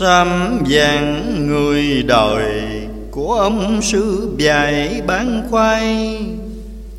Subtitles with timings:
[0.00, 2.62] Sám vàng người đời
[3.10, 6.18] của ông sư dạy bán khoai.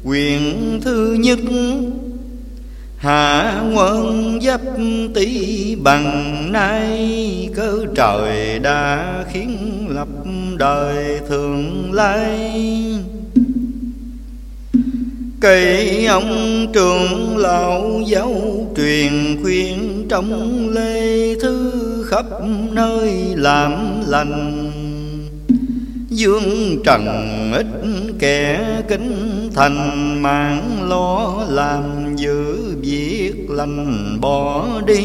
[0.04, 1.40] Quyền thứ nhất,
[2.98, 4.62] Hạ quân giáp
[5.14, 9.58] tỷ bằng nay Cớ trời đã khiến
[9.90, 10.08] lập
[10.58, 12.60] đời thường lai.
[15.40, 18.34] Cây ông trường lão giáo
[18.78, 21.81] truyền khuyên trong lê thư
[22.12, 22.26] khắp
[22.72, 23.74] nơi làm
[24.08, 24.72] lành.
[26.10, 27.06] Dương trần
[27.54, 27.68] ít
[28.20, 35.04] kẻ kính thành, mạng lo làm giữ việc lành bỏ đi.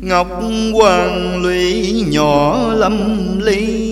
[0.00, 0.42] Ngọc
[0.72, 2.98] hoàng lụy nhỏ lâm
[3.40, 3.88] ly,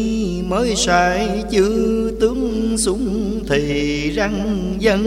[0.49, 5.05] Mới sai chư tướng súng thì răng dân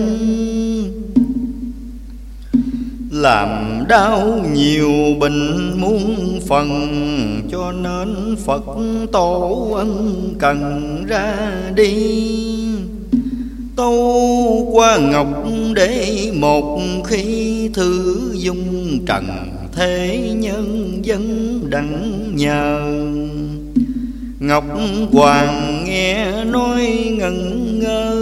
[3.23, 6.69] làm đau nhiều bệnh muôn phần,
[7.51, 8.63] cho nên phật
[9.11, 11.35] tổ ân cần ra
[11.75, 11.93] đi.
[13.75, 15.27] Tâu qua ngọc
[15.75, 19.25] để một khi thư dung trần
[19.71, 22.81] thế nhân dân đặng nhờ.
[24.43, 24.63] Ngọc
[25.11, 28.15] Hoàng nghe nói ngẩn ngơ,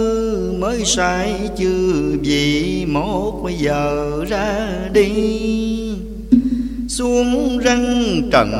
[0.58, 5.10] Mới sai chưa vì một giờ ra đi.
[6.88, 8.50] Xuống răng trần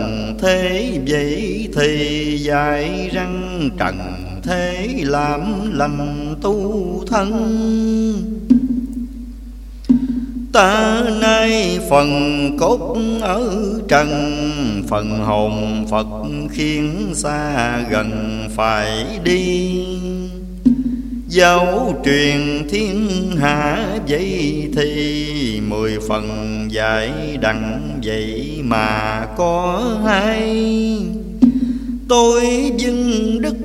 [0.40, 3.98] thế vậy thì dài răng trần
[4.42, 7.30] thế làm lành tu thân.
[10.52, 12.08] Ta nay phần
[12.60, 14.08] cốt ở trần,
[14.88, 16.06] Phần hồn Phật
[16.50, 19.84] khiến xa gần phải đi.
[21.28, 23.08] Giáo truyền thiên
[23.40, 27.10] hạ vậy thì Mười phần dạy
[27.40, 30.62] đặng vậy mà có hai.
[32.08, 33.56] Tôi vinh đức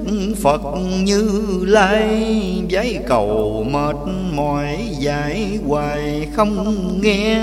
[0.42, 0.62] Phật
[1.04, 1.30] như
[1.68, 2.34] lai,
[2.68, 3.96] Giấy cầu mệt
[4.36, 7.42] mỏi, giải hoài không nghe.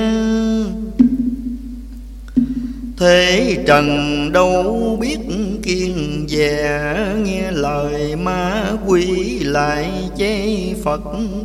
[2.99, 3.89] Thế trần
[4.33, 5.19] đâu biết
[5.63, 6.81] kiên dè,
[7.25, 11.03] Nghe lời ma quỷ lại chế Phật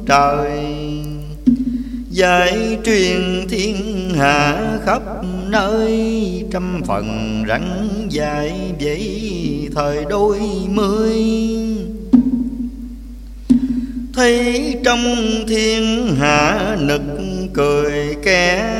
[0.07, 0.49] trời.
[2.09, 5.01] Giải truyền thiên hạ khắp
[5.49, 10.39] nơi, Trăm phần rắn dài vậy thời đôi
[10.69, 11.13] mươi.
[14.13, 14.99] Thấy trong
[15.47, 17.01] thiên hạ nực
[17.53, 18.73] cười kẻ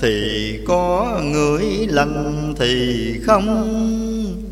[0.00, 4.43] Thì có người lành thì không.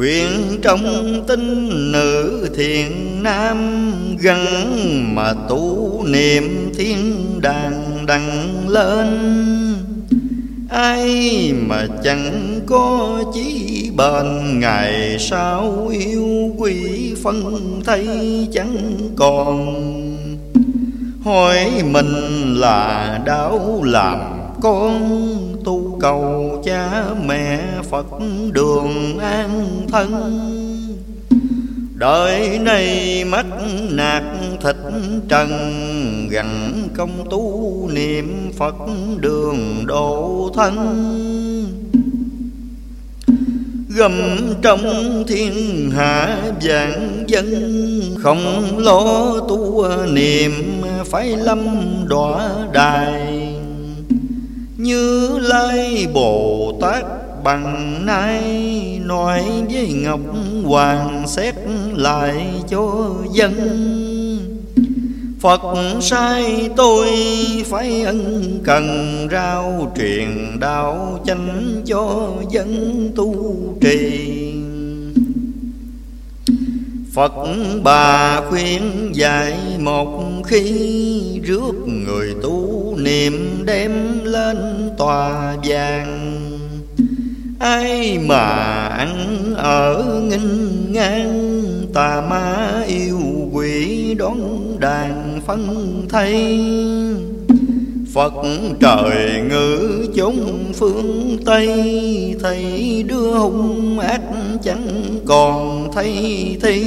[0.00, 4.44] Khuyên trong tinh nữ thiện nam Gắn
[5.14, 9.08] mà tu niệm thiên đàng đăng lên.
[10.70, 18.08] Ai mà chẳng có chí bền, Ngày sau yêu quỷ phân thấy
[18.52, 19.76] chẳng còn.
[21.24, 22.14] Hỏi mình
[22.60, 25.20] là đau làm con
[25.64, 27.60] Tu cầu cha mẹ
[27.90, 28.06] Phật
[28.52, 30.10] đường an thân.
[31.94, 33.46] Đời này mắt
[33.90, 34.22] nạt
[34.60, 34.76] thịt
[35.28, 35.48] trần
[36.30, 38.74] gần công tu niệm Phật
[39.20, 40.76] đường độ thân.
[43.96, 44.12] Gầm
[44.62, 47.46] trong thiên hạ vạn dân
[48.22, 50.52] Không lo tu niệm,
[51.04, 51.58] phải lâm
[52.08, 53.59] đọa đài.
[54.80, 57.04] Như Lai Bồ Tát
[57.44, 58.40] bằng nay
[59.04, 60.20] nói với ngọc
[60.64, 61.54] hoàng xét
[61.94, 63.52] lại cho dân.
[65.40, 65.60] Phật
[66.00, 67.08] sai tôi
[67.66, 68.86] phải ân cần
[69.30, 74.52] rao truyền đạo chánh cho dân tu trì.
[77.12, 77.32] Phật
[77.82, 82.79] bà khuyên dạy một khi Rước người tu
[83.10, 83.92] niệm đem
[84.24, 84.56] lên
[84.98, 86.40] tòa vàng.
[87.58, 88.44] Ai mà
[88.88, 89.14] ăn
[89.56, 91.62] ở nghinh ngang,
[91.94, 93.18] tà ma yêu
[93.52, 94.38] quỷ đón
[94.80, 96.60] đàn phân thay.
[98.14, 98.32] Phật
[98.80, 101.68] trời ngữ chúng phương Tây
[102.42, 104.20] Thầy đưa hung ác
[104.64, 106.12] chẳng còn thấy
[106.62, 106.80] thi.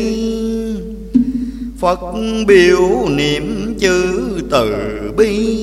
[1.84, 2.00] Phật
[2.48, 4.22] biểu niệm chữ
[4.52, 4.74] từ
[5.18, 5.58] bi,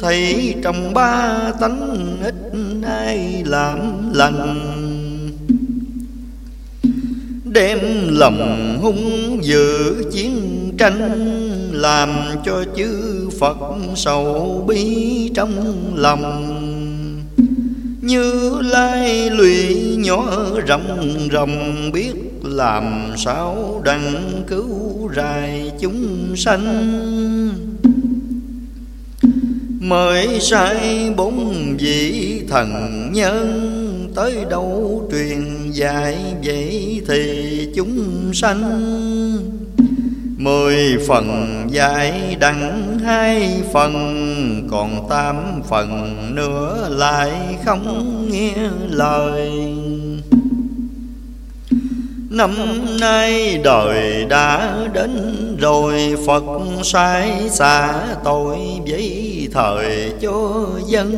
[0.00, 2.34] Thấy trong ba tánh ít
[2.86, 3.78] ai làm
[4.14, 4.60] lành.
[7.44, 7.78] Đem
[8.08, 10.40] lòng hung dữ chiến
[10.78, 11.00] tranh,
[11.72, 12.10] Làm
[12.44, 13.58] cho chư Phật
[13.96, 16.54] sầu bi trong lòng.
[18.02, 26.64] Như lai lụy nhỏ rộng rộng biết làm sao đặng cứu rài chúng sanh?
[29.80, 32.70] Mời sai bốn vị thần
[33.12, 38.62] nhân tới đâu truyền dạy vậy thì chúng sanh?
[40.38, 40.76] Mười
[41.06, 41.26] phần
[41.70, 45.36] dạy đặng hai phần, còn tám
[45.68, 47.32] phần nữa lại
[47.64, 48.54] không nghe
[48.90, 49.50] lời.
[52.30, 52.54] Năm
[53.00, 55.10] nay đời đã đến
[55.60, 56.44] rồi, Phật
[56.82, 58.58] sai xả tội
[58.88, 61.12] với thời cho dân.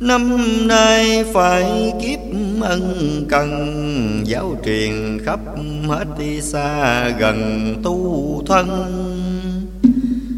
[0.00, 0.38] Năm
[0.68, 2.18] nay phải kiếp
[2.62, 5.40] ân cần, Giáo truyền khắp
[5.88, 8.68] hết đi xa gần tu thân.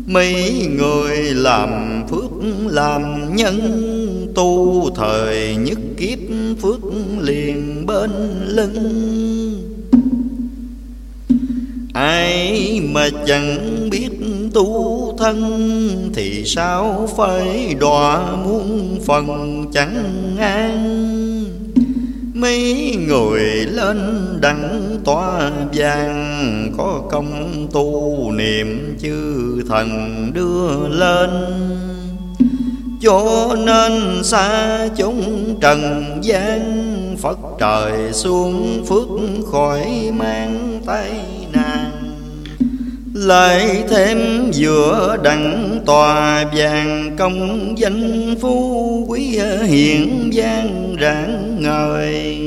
[0.07, 2.31] Mấy người làm phước
[2.67, 3.59] làm nhân,
[4.35, 6.18] Tu thời nhất kiếp
[6.63, 6.81] phước
[7.21, 8.11] liền bên
[8.47, 9.69] lưng.
[11.95, 13.59] Ai mà chẳng
[13.91, 14.11] biết
[14.55, 21.05] tu thân Thì sao phải đọa muôn phần chẳng an?
[22.35, 23.43] Mấy người
[23.73, 23.99] lên
[24.41, 29.89] đặng tòa vàng, Có công tu niệm chư thần
[30.35, 31.31] đưa lên.
[33.01, 36.85] Cho nên xa chúng trần gian.
[37.19, 39.09] Phật trời xuống phước
[39.53, 41.11] khỏi mang tay
[41.53, 41.91] nàng.
[43.15, 44.19] Lại thêm
[44.53, 52.39] giữa đặng tòa vàng công danh phú quý hiện gian rạng ngời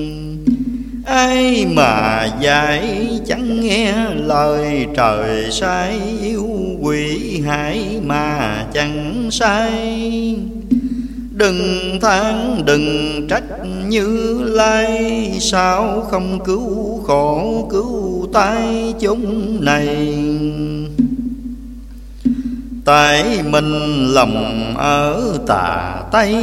[1.06, 6.48] ai mà dạy chẳng nghe lời trời sai, yêu
[6.82, 10.36] quỷ hại mà chẳng sai.
[11.32, 13.44] Đừng than, đừng trách
[13.88, 19.88] như lai, Sao không cứu khổ cứu tai chúng này?
[22.86, 26.36] Tại mình lòng ở tà Tây,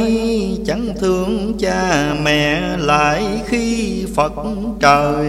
[0.65, 4.33] Chẳng thương cha mẹ lại khi Phật
[4.79, 5.25] trời.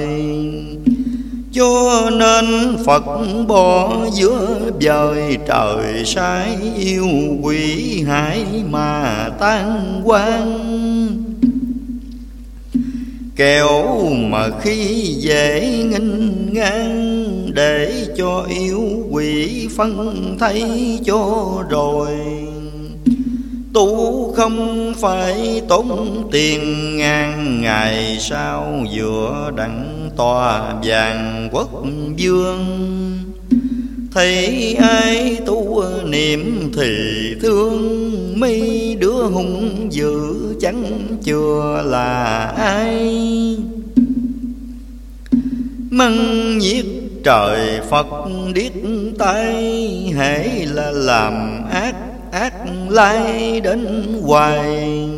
[1.52, 3.04] Cho nên Phật
[3.48, 7.08] bỏ giữa vời trời sai yêu
[7.42, 10.70] quỷ hại mà tan quan
[13.40, 14.84] Kẻo mà khi
[15.18, 15.60] dễ
[15.90, 22.10] nghinh ngang, Để cho yêu quỷ phân thấy cho rồi.
[23.74, 31.70] Tu không phải tốn tiền ngàn ngày sau Giữa đặng tòa vàng quốc
[32.18, 32.66] vương?
[34.12, 40.14] Thấy ai tu niệm thì thương mi, đứa hung dữ
[40.60, 43.56] chẳng chưa là ai.
[45.90, 46.86] Măng nhiệt
[47.24, 48.06] trời Phật
[48.54, 48.72] điếc
[49.18, 51.94] tay Hãy là làm ác
[52.32, 52.54] ác
[52.88, 55.08] lai đến hoài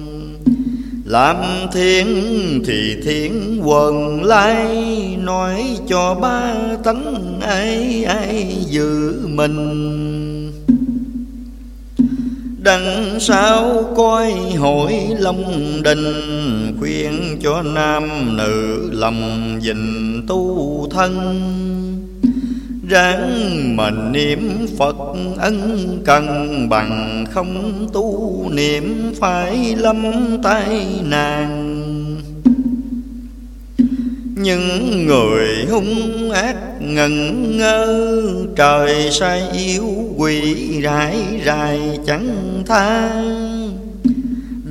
[1.13, 1.37] làm
[1.73, 2.07] thiên
[2.67, 4.67] thì thiên quần lai,
[5.21, 6.55] nói cho ba
[6.85, 10.53] tánh ai ai giữ mình.
[12.59, 16.13] Đằng sau coi hội long đình,
[16.79, 21.41] khuyên cho nam nữ lòng dình tu thân
[22.89, 24.97] ráng mà niệm Phật
[25.39, 30.03] ân cần bằng không tu niệm phải lâm
[30.43, 31.69] tai nạn.
[34.37, 38.07] Những người hung ác ngần ngơ,
[38.57, 43.23] trời sai yêu quỷ rải rải chẳng tha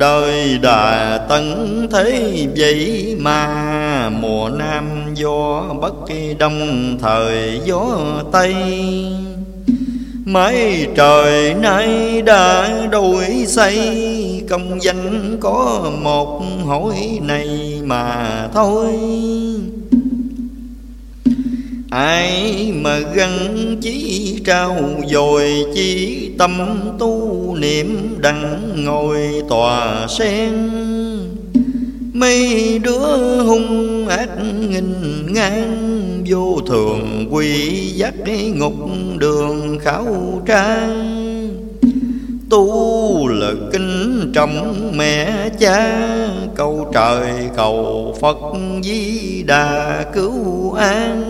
[0.01, 4.09] đời đà tấn thế vậy mà.
[4.09, 7.97] Mùa nam gió bất kỳ đông, thời gió
[8.31, 8.55] tây.
[10.25, 13.77] Mấy trời nay đã đổi xây,
[14.49, 18.87] công danh có một, hỏi này mà thôi
[21.91, 29.17] ai mà gắn chí trao dồi chi tâm tu niệm đặng ngồi
[29.49, 30.69] tòa sen?
[32.13, 34.29] Mấy đứa hung ác
[34.69, 34.93] nghìn
[35.33, 38.13] ngang vô thường quy dắt
[38.55, 38.75] ngục
[39.17, 41.60] đường khảo trang
[42.51, 46.07] tu là kinh trọng mẹ cha.
[46.55, 48.37] Cầu trời, cầu phật,
[48.83, 51.23] di đà cứu an.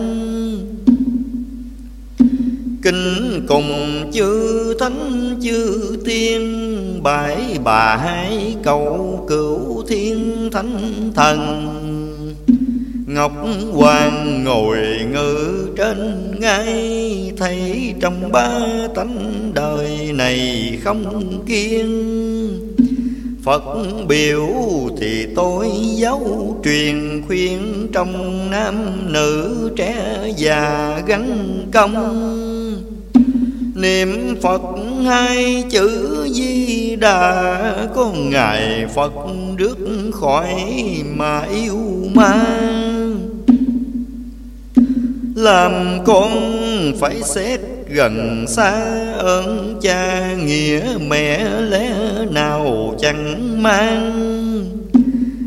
[2.82, 3.70] Kinh cùng
[4.12, 6.68] chư thánh, chư tiên
[7.02, 11.68] Bãi bà hai cầu cửu thiên thánh thần.
[13.14, 13.32] Ngọc
[13.72, 14.78] Hoàng ngồi
[15.12, 18.60] ngự trên ngai Thấy trong ba
[18.94, 21.88] tánh đời này không kiên
[23.42, 23.62] Phật
[24.08, 24.48] biểu
[25.00, 26.20] thì tôi giáo
[26.64, 28.74] truyền khuyên Trong nam
[29.12, 31.94] nữ trẻ già gắn công.
[33.74, 34.62] Niệm Phật
[35.06, 39.12] hai chữ Di Đà, Có Ngài Phật
[39.58, 39.78] rước
[40.12, 40.54] khỏi
[41.16, 41.78] mà yêu
[42.14, 42.81] ma.
[45.34, 46.30] Làm con
[47.00, 48.72] phải xét gần xa
[49.18, 51.94] ơn cha nghĩa mẹ lẽ
[52.30, 54.12] nào chẳng mang.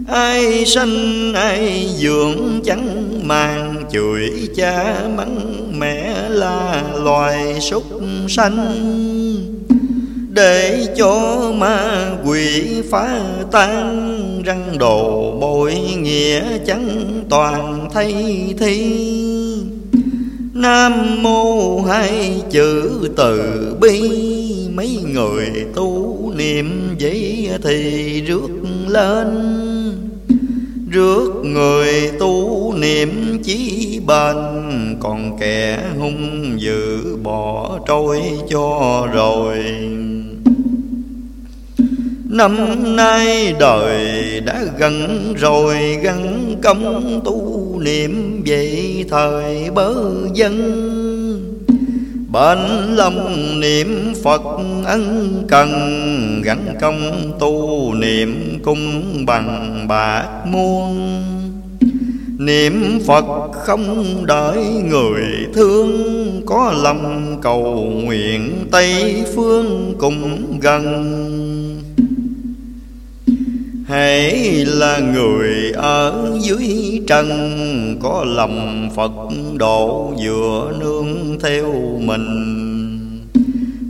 [0.07, 7.83] Ai sanh, ai dưỡng chẳng màng, chửi cha mắng mẹ là loài súc
[8.29, 8.75] sanh.
[10.29, 13.19] Để cho ma quỷ phá
[13.51, 18.13] tan, răng đồ bội nghĩa chẳng toàn thay
[18.59, 18.95] thi.
[20.55, 23.41] Nam mô hai chữ từ
[23.81, 24.01] bi.
[24.73, 28.49] Mấy người tu niệm vậy thì rước
[28.87, 29.27] lên.
[30.91, 34.35] Rước người tu niệm chí bền
[34.99, 39.57] Còn kẻ hung dữ bỏ trôi cho rồi.
[42.29, 42.55] Năm
[42.95, 49.93] nay đời đã gần rồi gắn công tu niệm về thời bớ
[50.33, 50.55] dân.
[52.31, 52.59] Bên
[52.95, 54.41] lòng niệm Phật
[54.85, 55.71] ân cần,
[56.43, 61.21] Gắn công tu niệm cung bằng bạc muôn.
[62.37, 65.23] Niệm Phật không đợi người
[65.53, 65.91] thương,
[66.45, 71.44] Có lòng cầu nguyện Tây phương cùng gần.
[73.87, 77.29] Hãy là người ở dưới trần,
[78.01, 79.11] Có lòng Phật
[79.57, 82.27] độ vừa nương theo mình.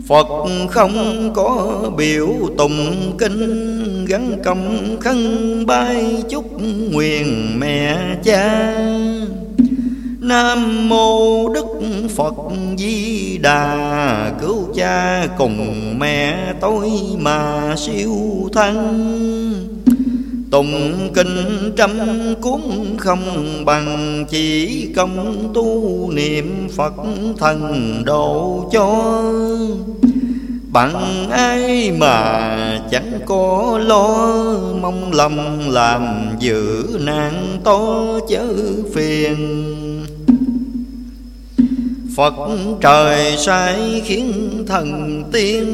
[0.08, 0.28] Phật
[0.70, 5.18] không có biểu tùng kinh, Gắn công khăn
[5.66, 6.62] bay chúc
[6.92, 8.76] nguyện mẹ cha.
[10.20, 11.68] Nam mô Đức
[12.16, 12.36] Phật
[12.78, 18.16] Di Đà, Cứu cha cùng mẹ tôi mà siêu
[18.54, 19.75] thân.
[20.56, 21.92] Tụng kinh trăm
[22.42, 22.62] cuốn
[22.98, 26.94] không bằng Chỉ công tu niệm Phật
[27.38, 29.24] thần độ cho.
[30.72, 34.18] Bằng ai mà chẳng có lo,
[34.82, 37.80] Mong lòng làm giữ nạn to
[38.30, 38.48] chớ
[38.94, 39.36] phiền.
[42.16, 42.34] Phật
[42.82, 44.34] trời sai khiến
[44.68, 45.66] thần tiên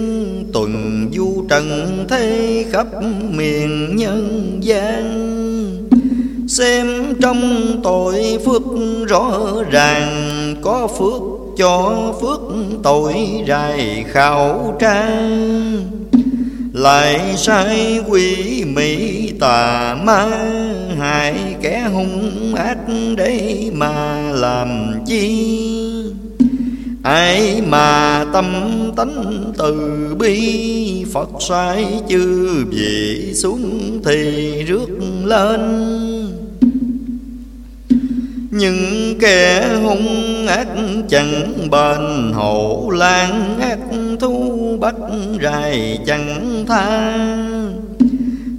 [0.53, 2.87] Tuần du trần thế khắp
[3.29, 5.27] miền nhân gian.
[6.47, 6.87] Xem
[7.21, 8.61] trong tội phước
[9.07, 9.39] rõ
[9.71, 11.21] ràng Có phước
[11.57, 12.41] cho phước
[12.83, 13.15] tội
[13.47, 15.91] rài khảo trang,
[16.73, 20.27] Lại sai quỷ mỹ tà ma
[20.97, 22.77] Hại kẻ hung ác
[23.17, 26.00] đấy mà làm chi?
[27.03, 28.45] Ai mà tâm
[28.95, 29.75] tánh từ
[30.19, 34.87] bi, phật sai chư vị xuống thì rước
[35.23, 35.61] lên.
[38.51, 40.67] Những kẻ hung ác
[41.09, 43.79] chẳng bền, hổ lan ác
[44.19, 44.95] thu bắt
[45.43, 47.17] rài chẳng tha.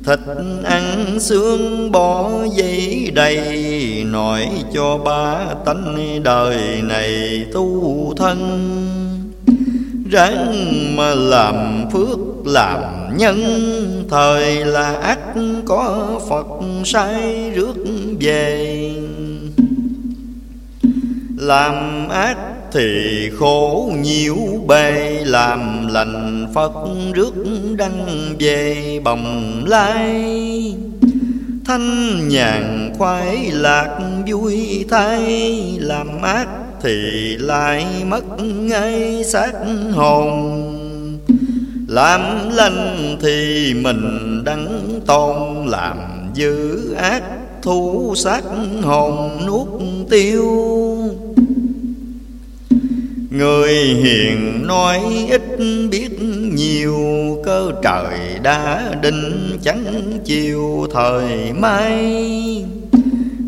[0.04, 0.18] Thịt
[0.64, 8.38] ăn xương bỏ dây đầy, Nói cho ba tánh đời này tu thân.
[10.10, 10.54] Ráng
[10.96, 12.80] mà làm phước làm
[13.16, 13.38] nhân,
[14.10, 15.18] Thời là ác
[15.66, 16.46] có Phật
[16.84, 17.76] sai rước
[18.20, 18.90] về.
[21.36, 22.36] Làm ác
[22.72, 24.36] thì khổ nhiều
[24.66, 26.72] bề làm lành Phật
[27.14, 27.34] rước
[27.76, 28.06] đăng
[28.38, 30.24] về bồng lai.
[31.64, 36.46] Thanh nhàn khoái lạc vui thay, Làm ác
[36.82, 39.52] thì lại mất ngay xác
[39.92, 40.62] hồn.
[41.88, 45.96] Làm lành thì mình đắng tôn Làm
[46.34, 47.22] dữ ác
[47.62, 48.42] thu xác
[48.82, 49.68] hồn nuốt
[50.10, 50.44] tiêu.
[53.32, 55.42] Người hiền nói ít
[55.90, 56.22] biết
[56.54, 56.98] nhiều,
[57.44, 62.64] Cơ trời đã định chẳng chiều thời mai.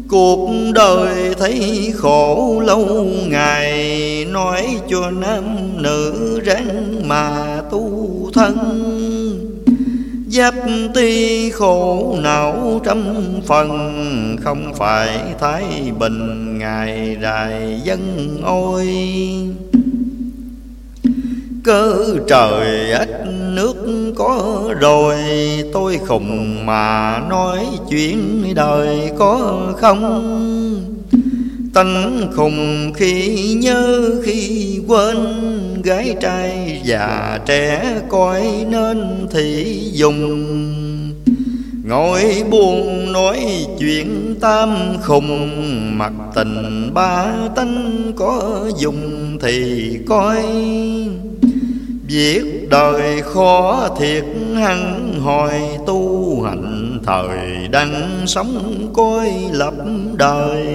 [0.08, 5.44] Cuộc đời thấy khổ lâu ngày, Nói cho nam
[5.82, 8.56] nữ ráng mà tu thân.
[10.28, 10.54] Giáp
[10.94, 13.04] ti khổ não trăm
[13.46, 13.70] phần,
[14.44, 15.64] Không phải thái
[15.98, 18.88] bình ngày rài dân ôi.
[21.64, 23.74] Cơ trời ách nước
[24.16, 25.16] có rồi,
[25.72, 30.04] Tôi khùng mà nói chuyện đời có không?
[31.74, 35.16] Tánh khùng khi nhớ khi quên,
[35.84, 40.44] Gái trai già trẻ coi nên thì dùng.
[41.84, 45.50] Ngồi buồn nói chuyện tam khùng
[45.98, 50.44] Mặt tình ba tánh có dùng thì coi.
[52.06, 55.50] Việc đời khó thiệt hăng hồi
[55.86, 59.74] tu hành Thời đang sống coi lập
[60.16, 60.66] đời.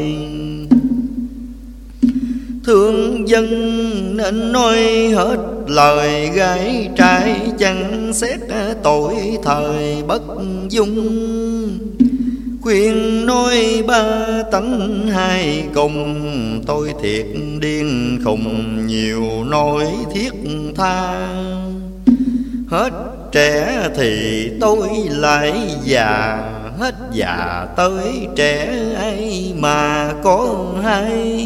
[2.65, 3.47] Thương dân
[4.17, 4.77] nên nói
[5.15, 8.39] hết lời gái trai, chẳng xét
[8.83, 10.21] tội thời bất
[10.69, 11.09] dung.
[12.61, 14.03] Khuyên nói ba
[14.51, 17.25] tánh hai cùng Tôi thiệt
[17.59, 20.33] điên khùng, nhiều nỗi thiết
[20.75, 21.27] tha
[22.67, 22.89] Hết
[23.31, 26.37] trẻ thì tôi lại già,
[26.79, 31.45] Hết già tới trẻ ai mà có hay.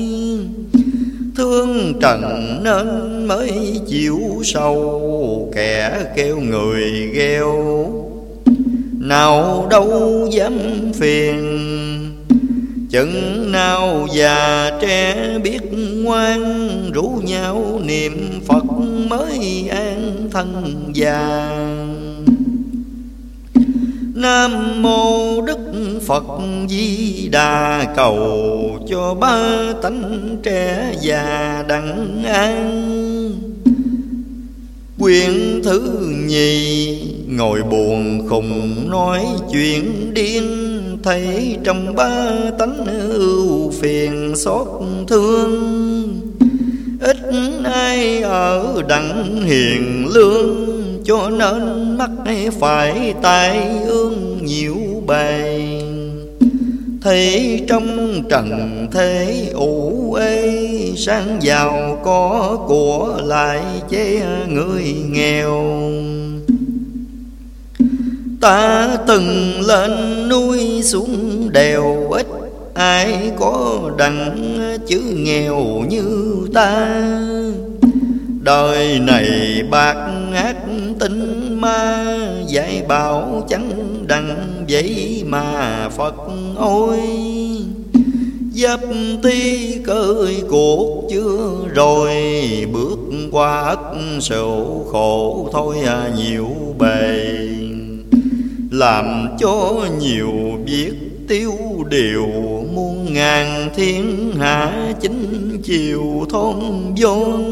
[1.38, 2.88] Thương trần nên
[3.28, 8.13] mới chịu sâu Kẻ kêu người gheo
[9.04, 10.54] nào đâu dám
[10.94, 11.60] phiền.
[12.90, 15.60] Chừng nào già trẻ biết
[16.04, 18.64] ngoan, rủ nhau niệm phật
[19.08, 21.50] mới an thân già.
[24.16, 25.60] Nam mô Đức
[26.06, 26.24] Phật
[26.70, 32.84] Di Đà, cầu cho ba tánh trẻ già đặng an.
[35.04, 35.82] Quyển thứ
[36.28, 36.98] nhì.
[37.28, 40.44] Ngồi buồn khùng nói chuyện điên,
[41.04, 44.68] Thấy trong ba tánh ưu phiền xót
[45.08, 46.22] thương.
[47.02, 47.18] Ít
[47.64, 50.56] ai ở đặng hiền lương,
[51.06, 52.12] Cho nên mắt
[52.60, 55.60] phải tai ương nhiều bề
[57.04, 65.64] Thấy trong trần thế ủ ê Sang giàu có của lại chế người nghèo.
[68.42, 69.92] Ta từng lên
[70.30, 72.28] núi xuống đèo, ít
[72.74, 74.36] Ai có đặng
[74.88, 77.02] chữ nghèo như ta.
[78.42, 79.96] Đời này bạc
[80.34, 80.56] ác
[81.00, 82.06] tinh ma
[82.48, 86.16] Dạy bảo chẳng đặng vậy mà Phật
[86.58, 87.00] ôi,
[88.54, 88.80] Giáp
[89.24, 92.12] ti cơi cuộc chưa rồi,
[92.74, 93.00] Bước
[93.32, 93.80] qua ất
[94.20, 96.50] sầu khổ thôi à nhiều
[96.80, 97.30] bề.
[98.72, 100.32] Làm cho nhiều
[100.66, 100.94] việc
[101.28, 101.54] tiêu
[101.90, 102.28] điều,
[102.74, 106.56] muôn ngàn thiên hạ chính chiều thôn
[106.98, 107.44] vốn.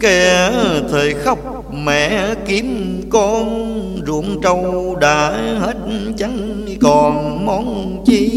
[0.00, 0.52] Kẻ
[0.90, 5.76] thời khóc mẹ kiếm con, ruộng trâu đã hết
[6.18, 8.30] chẳng còn món chi?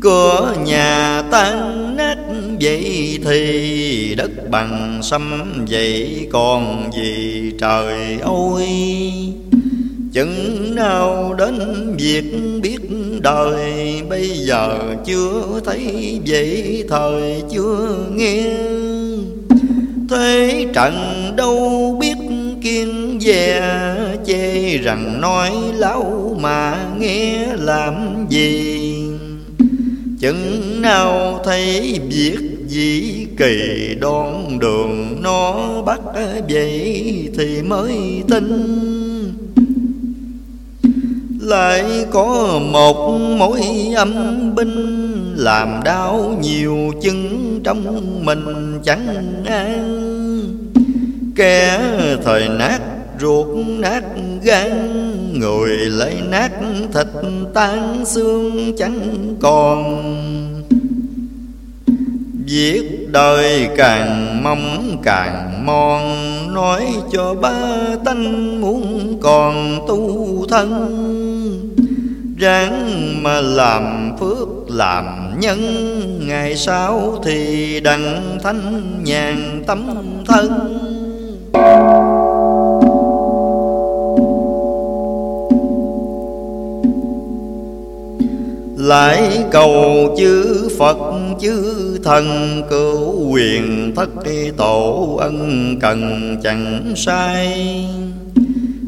[0.00, 2.16] Cửa nhà tan nát
[2.60, 8.68] vậy thì đất bằng xâm vậy còn gì trời ơi?
[10.12, 11.54] Chừng nào đến
[11.98, 12.24] việc
[12.62, 12.78] biết
[13.22, 18.56] đời, bây giờ chưa thấy vậy, thời chưa nghe
[20.10, 20.94] thế trận
[21.36, 22.16] đâu biết
[22.62, 23.62] kiên dè
[24.26, 29.04] chê rằng nói lâu mà nghe làm gì.
[30.20, 36.00] Chừng nào thấy việc gì kỳ đoan đường nó bắt
[36.48, 38.72] vậy thì mới tin.
[41.40, 43.62] Lại có một mối
[43.96, 45.05] âm binh
[45.46, 50.56] làm đau nhiều chân trong mình chẳng an.
[51.36, 51.80] Kẻ
[52.24, 52.80] thời nát
[53.20, 54.02] ruột nát
[54.42, 54.70] gan,
[55.40, 56.50] người lấy nát
[56.92, 57.06] thịt
[57.54, 59.82] tan xương chẳng còn.
[62.46, 66.02] Viết đời càng mong càng mòn,
[66.54, 70.70] Nói cho ba tanh muốn còn tu thân.
[72.38, 75.04] Ráng mà làm phước làm
[75.40, 75.58] nhân,
[76.26, 79.86] Ngày sau thì đặng thanh nhàn tâm
[80.26, 80.76] thân.
[88.76, 89.74] Lại cầu
[90.18, 90.96] chư Phật,
[91.40, 94.08] chư thần cứu quyền thất
[94.56, 97.86] tổ ân cần chẳng sai.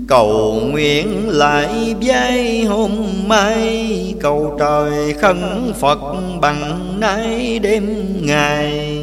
[0.08, 2.90] Cầu nguyện lại giây hôm
[3.26, 4.14] mai.
[4.20, 5.98] Cầu trời khấn Phật
[6.40, 7.84] bằng nay đêm
[8.20, 8.98] ngày.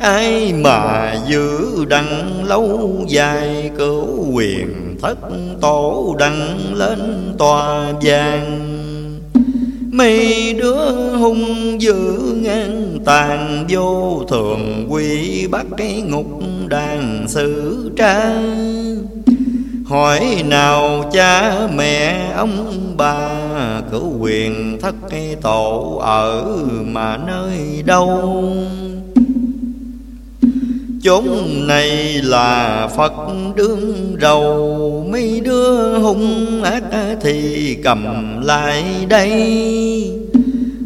[0.00, 5.18] Ai mà giữ đặng lâu dài, Cứu quyền thất
[5.60, 8.60] tổ đặng lên tòa vàng.
[9.92, 18.70] Mấy đứa hung dữ ngang tàn vô thường quy bắt cái ngục đàn xử trang
[19.90, 23.30] Hỏi nào cha mẹ ông bà,
[23.90, 24.94] Cửu quyền thất
[25.42, 28.44] tổ ở mà nơi đâu?
[31.02, 31.24] Chốn
[31.66, 33.12] này là Phật
[33.56, 36.82] đương đầu Mấy đứa hung ác
[37.20, 38.04] thì cầm
[38.42, 39.30] lại đây.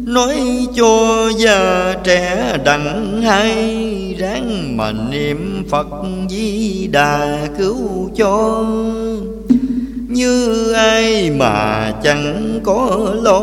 [0.05, 5.87] Nói cho già trẻ đặng hay, Ráng mà niệm Phật
[6.29, 8.65] di đà cứu cho.
[10.09, 13.41] Như ai mà chẳng có lo,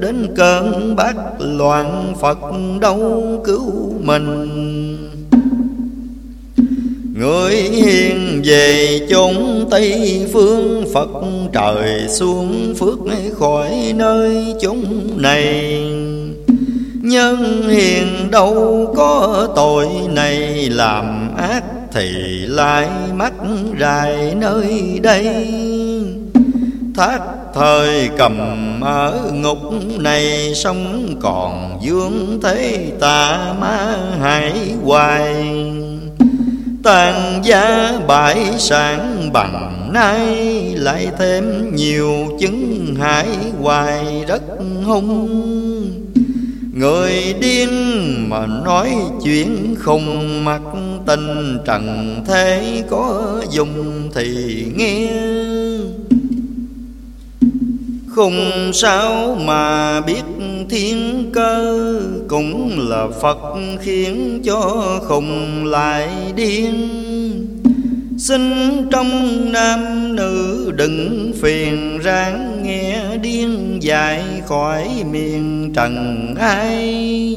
[0.00, 2.38] Đến cơn bát loạn Phật
[2.80, 5.03] đâu cứu mình.
[7.18, 11.08] Người hiền về chốn Tây phương, Phật
[11.52, 12.98] trời xuống phước
[13.38, 15.44] khỏi nơi chúng này.
[17.02, 22.10] Nhân hiền đâu có tội này, làm ác Thì
[22.46, 23.32] lại mắc
[23.80, 25.26] rài nơi đây.
[26.96, 27.20] Thác
[27.54, 29.58] thời cầm ở ngục
[29.98, 34.52] này, Sống còn dương thế tà ma hải
[34.84, 35.44] hoài
[36.84, 40.26] tàn gia bãi sản bằng nay,
[40.76, 43.28] lại thêm nhiều chứng hại
[43.60, 44.42] hoài rất
[44.84, 45.30] hung.
[46.72, 47.70] Người điên
[48.28, 48.90] mà nói
[49.24, 50.62] chuyện không mặc
[51.06, 55.10] tình trần thế có dùng thì nghe.
[58.08, 60.22] Không sao mà biết
[60.70, 61.83] thiên cơ
[62.34, 63.38] cũng là Phật
[63.80, 66.74] khiến cho khùng lại điên.
[68.18, 68.50] Xin
[68.90, 69.12] trong
[69.52, 69.80] nam
[70.16, 77.36] nữ đừng phiền ráng nghe điên dài khỏi miền trần ai.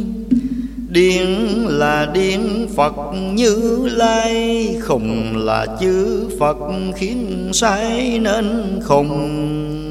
[0.90, 2.96] Điên là điên, Phật
[3.34, 6.58] như lai, Khùng là chữ Phật
[6.96, 9.87] khiến sai nên khùng.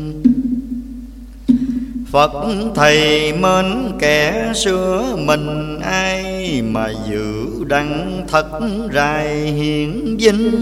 [2.17, 2.33] Phật
[2.75, 3.65] thầy mến
[3.99, 8.47] kẻ xưa mình ai mà giữ đăng thật
[8.95, 10.53] rài hiển vinh.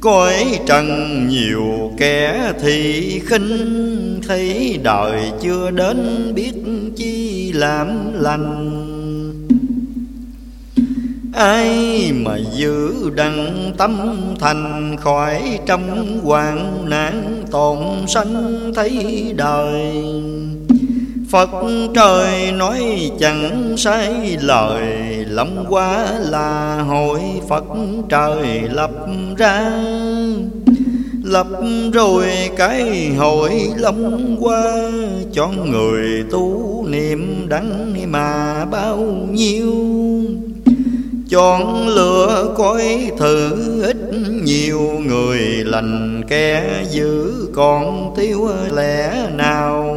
[0.00, 0.88] Cõi trần
[1.28, 6.52] nhiều kẻ thì khinh, Thấy đời chưa đến biết
[6.96, 8.83] chi làm lành.
[11.34, 15.80] Ai mà giữ đặng tâm thành khỏi trăm
[16.22, 20.04] hoạn nạn tồn sanh thấy đời?
[21.30, 21.50] Phật
[21.94, 24.82] trời nói chẳng sai lời
[25.28, 27.64] Lòng qua là hội Phật
[28.08, 28.90] trời lập
[29.36, 29.70] ra.
[31.22, 31.46] Lập
[31.92, 34.90] rồi cái hội lâm qua
[35.32, 38.96] Cho người tu niệm đắng mà bao
[39.32, 39.74] nhiêu?
[41.34, 43.96] Chọn lựa coi thử ít
[44.42, 49.96] nhiều người lành kẻ giữ còn thiếu lẽ nào?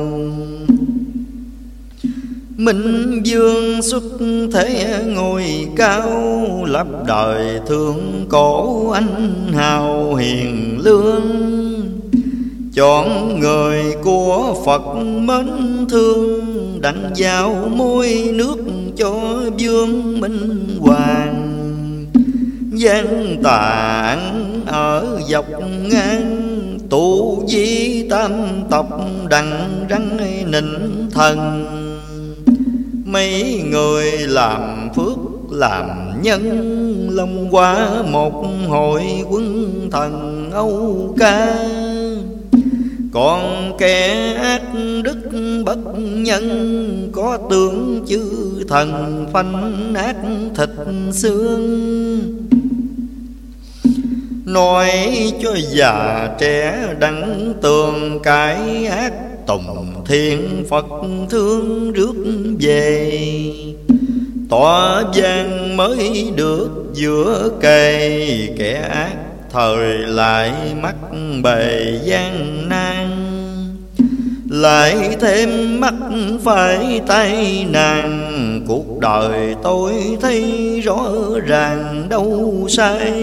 [2.58, 4.04] Minh dương xuất
[4.54, 5.43] thế ngồi
[5.76, 6.12] cao,
[6.65, 11.66] Lập đời thương cổ anh hào hiền lương.
[12.78, 15.48] Chọn người của Phật mến
[15.90, 18.58] thương Đặng vào môi nước
[18.98, 19.13] cho
[19.60, 21.66] vương minh hoàng.
[22.72, 25.46] Gian tạng ở dọc
[25.92, 26.38] ngang,
[26.90, 28.32] tụ di tam
[28.70, 30.18] tộc đằng răng
[30.52, 31.66] nịnh thần.
[33.06, 35.18] Mấy người làm phước
[35.52, 35.88] làm
[36.22, 41.56] nhân long qua một hội quân thần âu ca
[43.13, 44.62] còn kẻ ác
[45.04, 45.17] đức
[45.65, 48.30] bất nhân có tướng chư
[48.70, 50.15] thần phanh ác
[50.56, 50.70] thịt
[51.12, 52.48] xương.
[54.46, 54.91] Nói
[55.43, 59.13] cho già trẻ đắng tường cái ác
[59.48, 60.86] tùng thiên phật
[61.30, 62.15] thương rước
[62.60, 63.20] về.
[64.50, 69.15] Tỏa gian mới được giữa cây kẻ ác
[69.52, 70.96] thời lại mắc
[71.44, 73.10] bề gian nan.
[74.50, 75.94] Lại thêm mắt
[76.44, 80.44] phải tay nàng, cuộc đời tôi thấy
[80.84, 81.12] rõ
[81.46, 83.14] ràng đâu sai.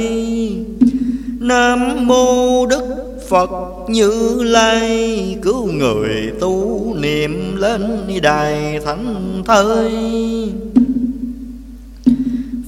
[1.40, 2.84] Nam mô đức
[3.28, 3.50] phật
[3.88, 7.82] như lai, cứu người tu niệm lên
[8.22, 9.92] đài thánh thơi.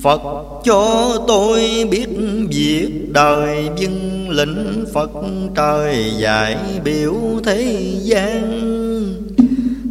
[0.07, 0.23] Phật.
[0.65, 2.07] Cho tôi biết
[2.49, 5.11] việc đời dân lĩnh Phật
[5.57, 7.15] trời giải biểu
[7.45, 8.43] thế gian.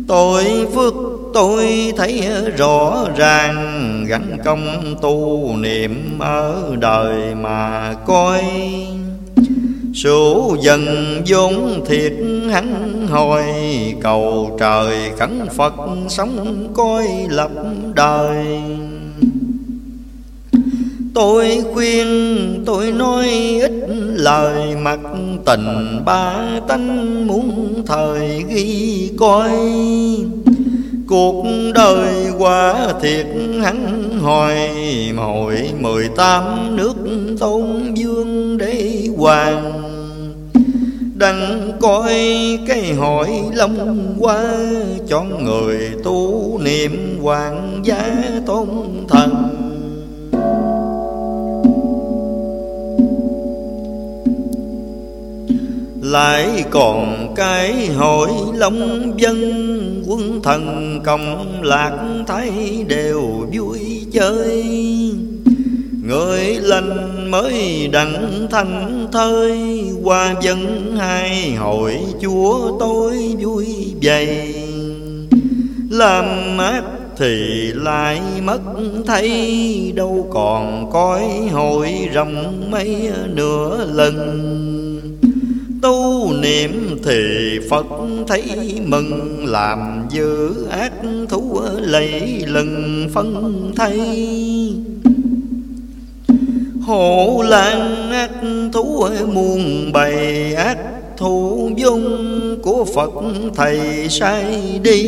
[0.07, 0.43] Tôi
[0.75, 0.93] phước
[1.33, 8.43] tôi thấy rõ ràng gắn công tu niệm ở đời mà coi.
[9.93, 10.85] Sủ dần
[11.27, 12.13] vốn thiệt
[12.51, 13.43] hắn hồi,
[14.01, 15.73] Cầu trời khấn Phật
[16.09, 17.51] sống coi lập
[17.93, 18.45] đời.
[21.15, 22.07] Tôi khuyên,
[22.65, 23.27] tôi nói
[23.61, 23.71] ít
[24.15, 24.99] lời mặt
[25.45, 26.35] tình ba
[26.67, 29.51] tánh muốn thời ghi coi.
[31.07, 33.25] Cuộc đời quá thiệt,
[33.63, 34.55] hắn hồi
[35.17, 36.95] Hồi mười tám nước
[37.39, 39.73] tôn dương để hoàng.
[41.15, 42.13] Đành coi
[42.67, 44.43] cái hội long qua
[45.07, 48.67] Cho người tu niệm hoàng gia tôn
[49.09, 49.64] thần.
[56.05, 62.51] Lại còn cái hội long dân, quân thần cộng lạc thấy
[62.87, 63.21] đều
[63.53, 64.63] vui chơi.
[66.07, 74.55] Người lành mới đặng thanh thơi, qua dân hai hội chúa tôi vui vầy.
[75.89, 76.83] Làm ác
[77.17, 77.35] thì
[77.73, 78.59] lại mất
[79.07, 84.84] thấy, đâu còn coi hội rồng mấy nửa lần
[85.81, 87.85] tu niệm thì Phật
[88.27, 88.43] thấy
[88.85, 90.91] mừng, Làm dữ ác
[91.29, 93.99] thú lấy lần phân thay.
[96.81, 98.31] Hộ lan ác
[98.73, 100.77] thú muôn bày ác
[101.17, 103.11] thủ dung của Phật
[103.55, 105.05] thầy sai đi.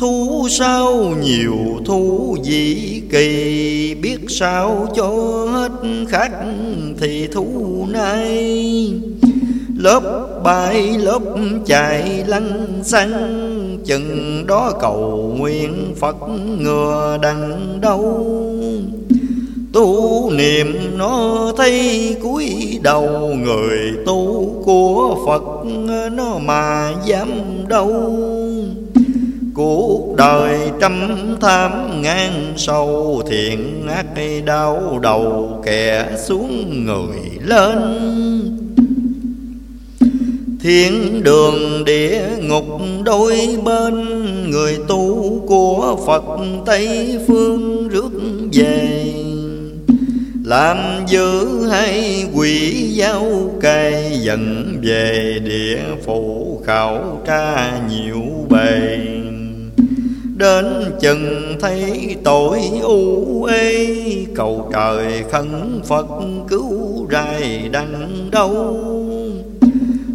[0.00, 3.94] Thú sao nhiều thú dĩ kỳ?
[4.02, 5.08] Biết sao cho
[5.52, 5.72] hết
[6.08, 6.32] khách
[7.00, 8.92] thì thú nay?
[9.76, 11.22] Lớp bay lớp
[11.66, 16.16] chạy lăn xăng, Chừng đó cầu nguyện Phật
[16.58, 18.26] ngừa đằng đâu?
[19.72, 25.42] Tu niệm nó thấy cúi đầu, Người tu của Phật
[26.12, 27.28] nó mà dám
[27.68, 28.16] đâu?
[29.60, 34.06] Cuộc đời trăm tham ngang sâu, Thiện ác
[34.46, 37.78] đau đầu kẻ xuống người lên.
[40.62, 42.64] Thiên đường địa ngục
[43.04, 43.94] đôi bên,
[44.50, 46.24] Người tu của Phật
[46.66, 48.10] Tây Phương rước
[48.52, 49.12] về.
[50.44, 59.09] Làm giữ hay quỷ giao cây dẫn về địa phủ khảo tra nhiều bề.
[60.40, 63.86] Đến chừng thấy tội u ê,
[64.34, 66.06] Cầu trời khấn Phật
[66.48, 68.76] cứu rài đằng đâu.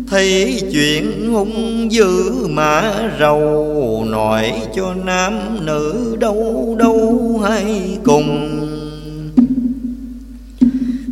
[0.10, 8.62] Thấy chuyện hung dữ mà rầu, Nói cho nam nữ đâu đâu hay cùng.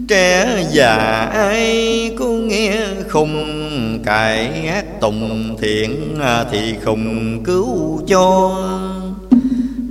[0.07, 0.95] Trẻ già
[1.33, 2.77] ai có nghe
[3.09, 3.63] khùng
[4.05, 6.19] Cải ác tùng thiện
[6.51, 8.51] thì khùng cứu cho.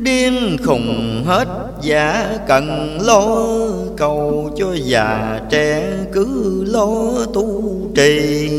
[0.03, 1.49] Điên khùng hết
[1.83, 3.37] giả cần lo
[3.97, 6.97] Cầu cho già trẻ cứ lo
[7.35, 8.51] tu trì.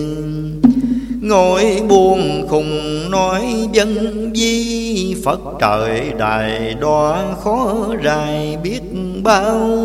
[1.22, 3.42] Ngồi buồn khùng nói
[3.74, 8.82] dân di Phật trời đài đoá khó rài biết
[9.24, 9.80] bao.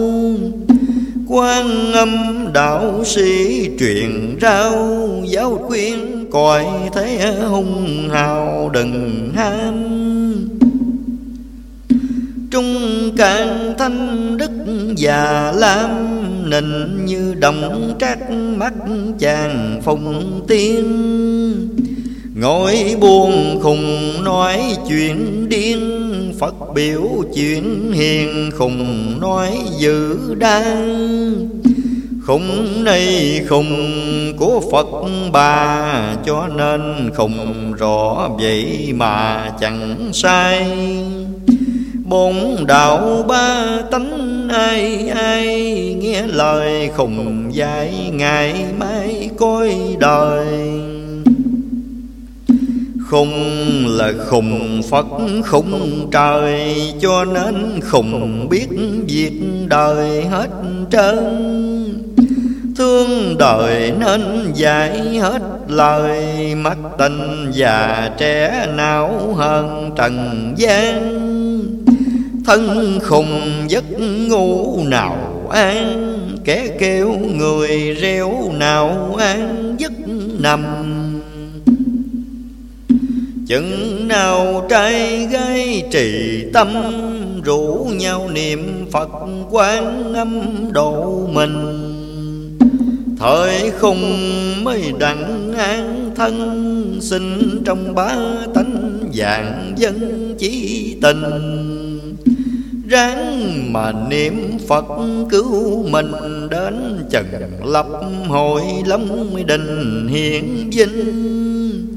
[1.28, 9.98] Quan âm đạo sĩ truyền rao, Giáo khuyên cõi thế hung hào đừng ham.
[12.50, 14.50] Trung càng thanh đức
[14.96, 15.90] già lam,
[16.50, 18.72] Nịnh như đồng trác mắt
[19.18, 20.84] chàng phùng tiên.
[22.34, 25.78] Ngồi buồn khùng nói chuyện điên,
[26.38, 27.02] Phật biểu
[27.34, 31.08] chuyện hiền khùng nói dữ đan
[32.28, 33.72] Khùng này khùng
[34.36, 34.86] của Phật
[35.32, 40.66] bà, Cho nên khùng rõ vậy mà chẳng sai.
[42.08, 45.46] Bốn đạo ba tánh ai ai,
[46.00, 50.46] Nghe lời khùng dạy ngày mai coi đời.
[53.10, 53.32] Khùng
[53.86, 55.06] là khùng Phật
[55.46, 58.68] khùng trời, Cho nên khùng biết
[59.06, 60.48] việc đời hết
[60.90, 61.18] trơn.
[62.76, 71.37] Thương đời nên dạy hết lời, Mắt tình già trẻ não hơn trần gian.
[72.48, 73.84] Thân khùng giấc
[74.28, 79.92] ngủ nào an, Kẻ kêu người reo nào an giấc
[80.38, 80.64] nằm.
[83.46, 86.68] Chừng nào trai gái trì tâm,
[87.44, 89.10] Rủ nhau niệm Phật
[89.50, 91.54] quán âm độ mình.
[93.18, 94.02] Thời khung
[94.64, 98.16] mới đặng an thân, Sinh trong ba
[98.54, 101.22] tánh dạng dân chỉ tình.
[102.88, 104.84] Ráng mà niệm Phật
[105.30, 106.12] cứu mình
[106.50, 107.26] Đến trần
[107.64, 107.86] lập
[108.28, 111.96] hội lâm đình hiện vinh.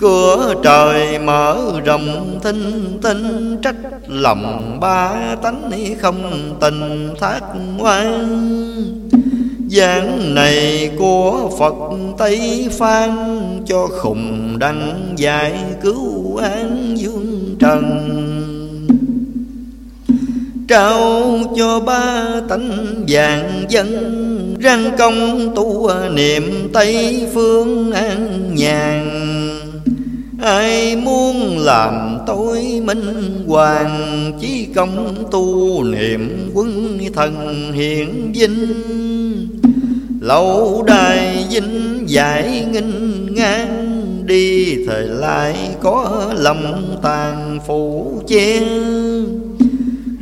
[0.00, 3.76] Cửa trời mở rộng tinh tinh Trách
[4.08, 7.40] lòng ba tánh không tình thác
[7.78, 8.28] ngoan
[9.70, 11.74] Giảng này của Phật
[12.18, 13.10] Tây Phan
[13.66, 18.27] Cho khùng đăng giải cứu an dương trần.
[20.68, 23.88] Trao cho ba tánh vàng dân.
[24.60, 29.08] Răng công tu niệm Tây Phương an nhàn.
[30.42, 38.66] Ai muốn làm tối minh hoàng, Chỉ công tu niệm quân thần hiện vinh
[40.20, 48.60] Lâu đài vinh giải nghinh ngang Đi thời lại có lòng tàn phủ che.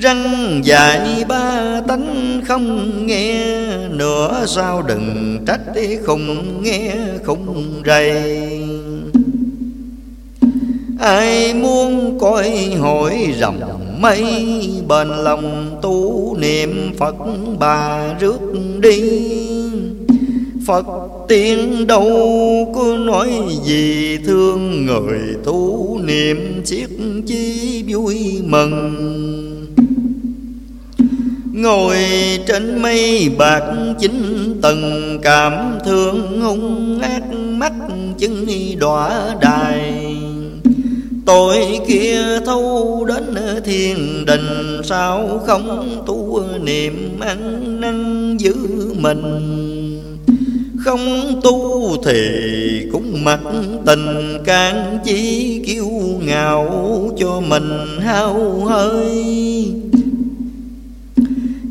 [0.00, 3.46] Răng dạy ba tánh không nghe
[3.90, 5.60] Nữa sao đừng trách
[6.02, 8.12] không nghe, không rầy.
[11.00, 13.60] Ai muốn coi hội rộng
[14.00, 14.24] mây,
[14.88, 17.16] Bền lòng tu niệm Phật
[17.58, 18.40] bà rước
[18.80, 19.02] đi.
[20.66, 20.86] Phật
[21.28, 22.08] tiên đâu
[22.74, 23.28] có nói
[23.64, 26.90] gì, thương người tu niệm chiết
[27.26, 29.55] chi vui mừng.
[31.56, 31.96] Ngồi
[32.46, 33.62] trên mây bạc
[33.98, 37.72] chính tầng, cảm thương hung ác mắt
[38.18, 38.46] chứng
[38.78, 40.16] đọa đài.
[41.26, 48.56] Tội kia thâu đến thiên đình, Sao không tu niệm ăn năn giữ
[48.98, 49.22] mình?
[50.84, 52.28] Không tu thì
[52.92, 53.40] cũng mặc
[53.86, 55.88] tình, can chi kiêu
[56.20, 59.16] ngạo cho mình hao hơi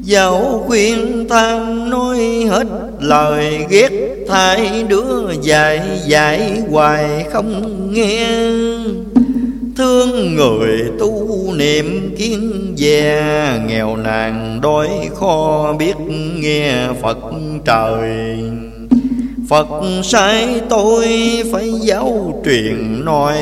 [0.05, 2.67] dẫu khuyên than nói hết
[2.99, 3.89] lời ghét
[4.27, 8.27] thay đứa dạy dạy hoài không nghe.
[9.77, 15.95] Thương người tu niệm kiến già, Nghèo nàn đói kho biết
[16.35, 17.17] nghe Phật
[17.65, 18.39] trời.
[19.49, 19.67] Phật
[20.03, 21.07] sai tôi
[21.51, 23.37] phải giáo truyền nói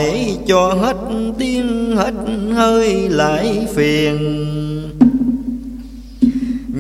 [0.48, 0.98] Cho hết
[1.40, 2.14] tiếng, hết
[2.54, 4.73] hơi lại phiền.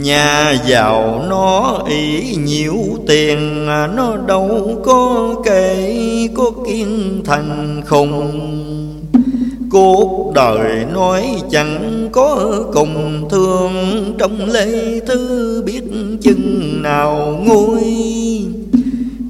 [0.04, 5.98] Nhà giàu nó ý nhiều tiền à, Nó đâu có kể,
[6.34, 8.50] có kiên thành khùng
[9.72, 13.74] Cuộc đời nói chẳng có cùng thương,
[14.18, 15.84] Trong lễ thư biết
[16.22, 17.84] chừng nào nguôi.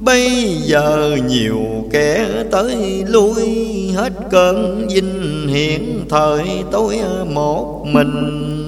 [0.00, 1.60] Bây giờ nhiều
[1.92, 3.44] kẻ tới lui,
[3.96, 6.98] Hết cơn vinh hiện thời tôi
[7.34, 8.63] một mình.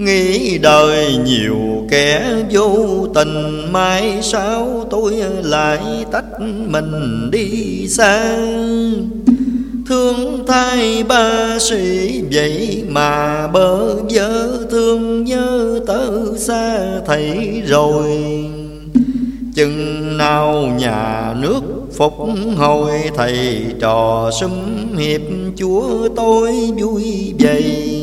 [0.00, 5.80] Nghĩ đời nhiều kẻ vô tình, Mai sao tôi lại
[6.12, 8.36] tách mình đi xa.
[9.88, 18.08] Thương thay ba sĩ vậy mà bơ vơ, thương nhớ tớ xa thầy rồi.
[19.54, 21.60] Chừng nào nhà nước
[21.96, 22.14] phục
[22.56, 24.50] hồi, thầy trò sum
[24.98, 25.20] hiệp
[25.56, 28.00] chúa tôi vui vậy.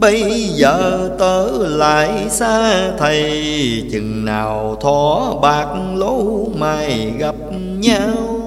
[0.00, 0.22] Bây
[0.54, 3.42] giờ tớ lại xa thầy,
[3.92, 7.34] Chừng nào thỏ bạc lỗ mày gặp
[7.78, 8.40] nhau.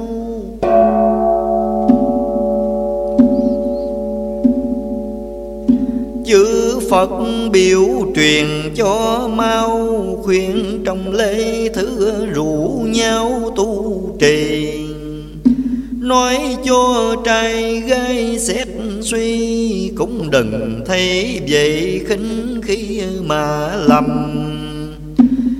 [6.25, 7.09] Chữ Phật
[7.51, 14.82] biểu truyền cho mau, khuyên trong lễ thứ rủ nhau tu trì.
[16.03, 18.67] Nói cho trai gái xét
[19.01, 24.07] suy Cũng đừng thấy vậy khinh khi mà lầm.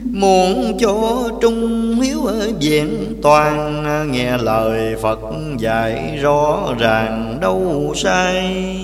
[0.04, 2.20] Muốn cho trung hiếu
[2.62, 2.90] vẹn
[3.22, 5.20] toàn, Nghe lời Phật
[5.60, 8.78] dạy rõ ràng đâu sai.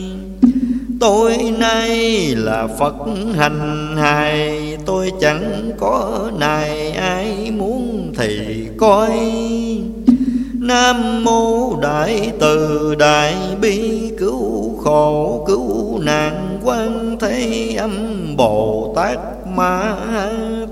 [1.00, 2.96] Tôi nay là Phật
[3.36, 9.10] hành hài, Tôi chẳng có nài ai muốn thì coi.
[10.70, 14.12] Nam mô Đại Từ Đại Bi.
[14.20, 17.92] Cứu khổ, cứu nạn, quan thế âm
[18.38, 19.18] Bồ Tát
[19.56, 19.96] Ma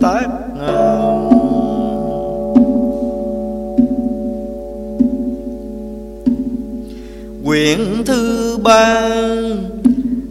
[0.02, 0.30] Tát
[7.46, 9.10] Quyển thứ ba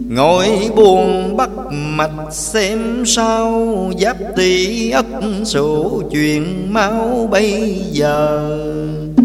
[0.08, 3.90] Ngồi buồn bắt mạch xem sao.
[3.98, 5.06] Giáp tỷ ất
[5.44, 9.15] sổ chuyện mau bây giờ.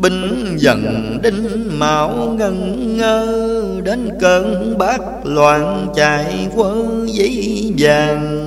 [0.00, 6.74] Binh dần đinh mạo ngân, ngơ Đến cơn bát loạn chạy quơ
[7.06, 8.46] giấy vàng.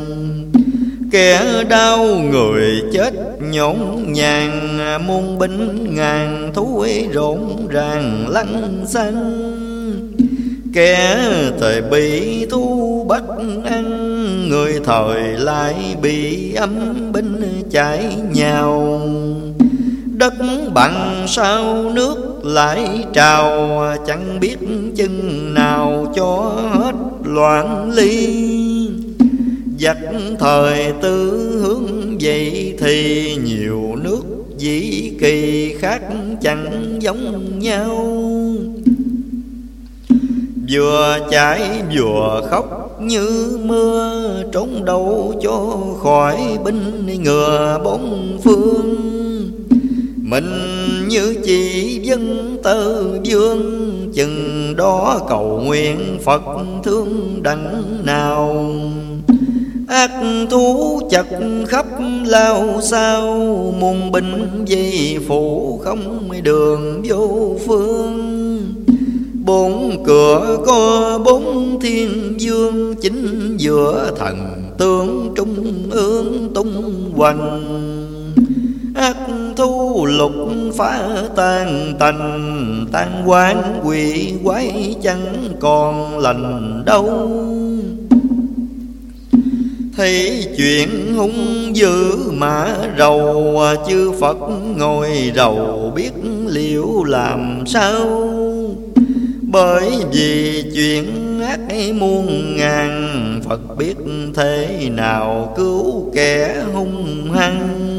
[1.12, 3.14] Kẻ đau người chết
[3.52, 3.78] nhổn
[4.08, 9.54] nhàng Muôn binh ngàn thú rộn ràng lăn xanh
[10.74, 11.18] Kẻ
[11.60, 13.24] thời bị thu bắt
[13.66, 19.02] ăn, Người thời lại bị âm binh chạy nhào.
[20.24, 20.34] Đất
[20.74, 24.58] bằng sao nước lại trào, Chẳng biết
[24.96, 28.40] chân nào cho hết loạn ly.
[29.80, 29.98] Giặc
[30.40, 31.32] thời tư
[31.64, 34.22] hướng vậy thì nhiều nước
[34.58, 36.02] dĩ kỳ khác
[36.42, 38.16] chẳng giống nhau.
[40.72, 41.62] Vừa chảy
[41.96, 48.93] vừa khóc như mưa, Trốn đâu cho khỏi binh ngừa bốn phương.
[50.24, 50.50] Mình
[51.08, 56.42] như chỉ dân tơ dương Chừng đó cầu nguyện Phật
[56.84, 58.66] thương đặng nào.
[59.88, 60.12] Ác
[60.50, 61.26] thú chặt
[61.68, 61.86] khắp
[62.26, 63.22] lao sao,
[63.80, 68.74] muôn binh gì phủ không đường vô phương.
[69.46, 74.38] Bốn cửa có bốn thiên dương, Chính giữa thần
[74.78, 77.64] tướng trung ương tung hoành.
[78.96, 79.18] Ác
[79.56, 80.32] thu lục
[80.78, 87.30] phá tan tành, Tan quán quỷ quái chẳng còn lành đâu.
[89.98, 94.38] Thấy chuyện hung dữ mà rầu, Chư Phật
[94.78, 96.12] ngồi rầu biết
[96.48, 98.30] liệu làm sao.
[99.42, 101.06] Bởi vì chuyện
[101.42, 103.10] ác muôn ngàn,
[103.50, 103.96] Phật biết
[104.36, 107.93] thế nào cứu kẻ hung hăng.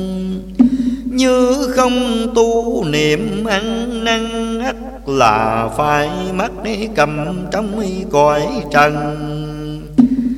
[1.14, 6.52] Như không tu niệm ăn năn ắt là phải mắt
[6.96, 8.94] cầm trong cõi trần.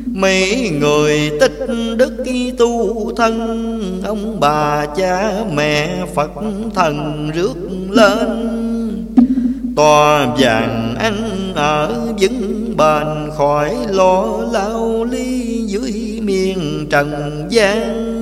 [0.06, 1.66] Mấy người tích
[1.96, 2.24] đức
[2.58, 6.30] tu thân, Ông bà cha mẹ Phật
[6.74, 7.56] thần rước
[7.90, 8.56] lên.
[9.76, 18.16] Tòa vàng ăn ở vững bền Khỏi lo lao ly dưới miền trần gian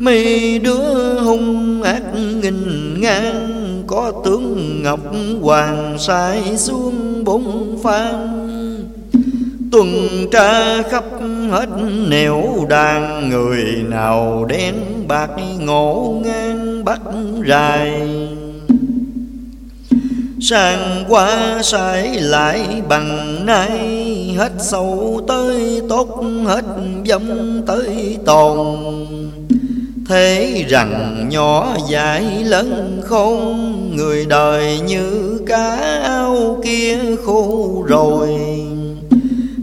[0.00, 5.00] mi đứa hung ác nghìn ngang, Có tướng Ngọc
[5.40, 8.14] Hoàng sai xuống bốn phan
[9.72, 9.88] Tuần
[10.32, 11.04] tra khắp
[11.50, 11.66] hết
[12.08, 14.74] nẻo đàn Người nào đen
[15.08, 15.30] bạc
[15.60, 17.00] ngộ ngang bắt
[17.48, 18.08] rài.
[20.40, 23.70] Sang qua sai lại bằng nay
[24.38, 26.64] Hết sâu tới tốt, hết
[27.06, 27.22] dâm
[27.66, 28.76] tới tồn.
[30.10, 38.28] Thế rằng nhỏ dài lớn khôn, Người đời như cá ao kia khô rồi.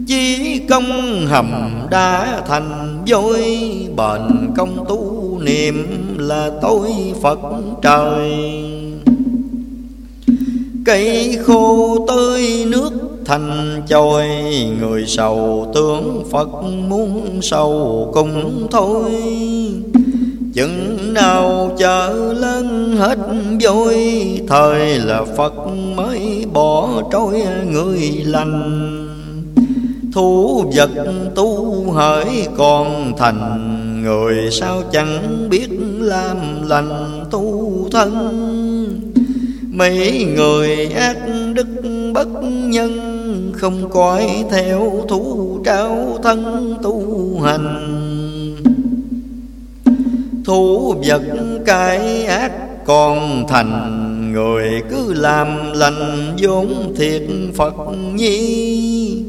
[0.06, 3.42] Chí công hầm đã thành vôi
[3.96, 5.86] Bền công tu niệm
[6.18, 6.90] là tôi
[7.22, 7.38] Phật
[7.82, 8.32] trời.
[10.84, 12.90] Cây khô tươi nước
[13.24, 14.26] thành chồi,
[14.80, 16.48] Người sầu tướng Phật
[16.88, 19.12] muốn sầu cùng thôi.
[20.58, 23.18] Chừng nào chợ lớn hết
[23.60, 23.96] vui,
[24.48, 25.54] Thời là Phật
[25.96, 29.08] mới bỏ trôi người lành.
[30.12, 30.90] Thú vật
[31.34, 36.36] tu hỡi còn thành, Người sao chẳng biết làm
[36.68, 38.12] lành tu thân.
[39.72, 41.16] Mấy người ác
[41.54, 41.68] đức
[42.14, 47.04] bất nhân, Không coi theo thú trao thân tu
[47.44, 48.07] hành.
[50.48, 51.22] Thú vật
[51.66, 52.52] cái ác
[52.84, 57.22] còn thành Người cứ làm lành vốn thiệt
[57.54, 57.74] Phật
[58.14, 59.22] nhi.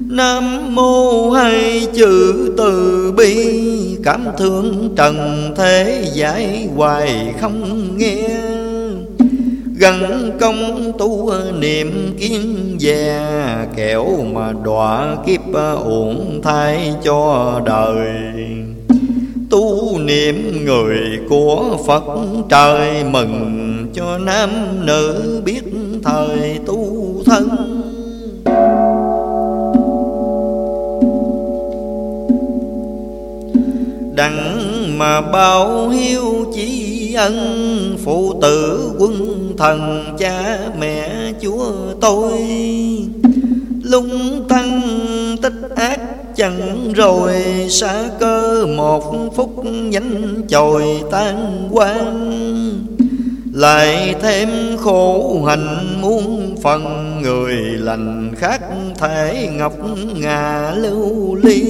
[0.00, 3.36] Nam mô hai chữ từ bi.
[4.04, 8.28] Cảm thương trần thế giải hoài không nghe.
[9.76, 15.40] Gần công tu niệm kiến già, Kẻo mà đọa kiếp
[15.84, 18.06] uổng thai cho đời.
[19.50, 22.04] Tu niệm người của Phật
[22.48, 24.50] trời Mừng cho nam
[24.86, 25.62] nữ biết
[26.04, 27.48] thời tu thân.
[34.14, 36.24] Đặng mà bao hiếu
[36.54, 41.10] chỉ ân, phụ tử quân thần cha mẹ
[41.42, 42.32] chúa tôi,
[43.82, 44.80] lung tăng
[46.40, 47.34] chẳng rồi
[47.68, 52.40] xa cơ, một phút nhánh chồi tan quang
[53.52, 58.60] lại thêm khổ hạnh muôn phần, người lành khác
[58.98, 59.74] thể ngọc
[60.14, 61.64] ngà lưu ly.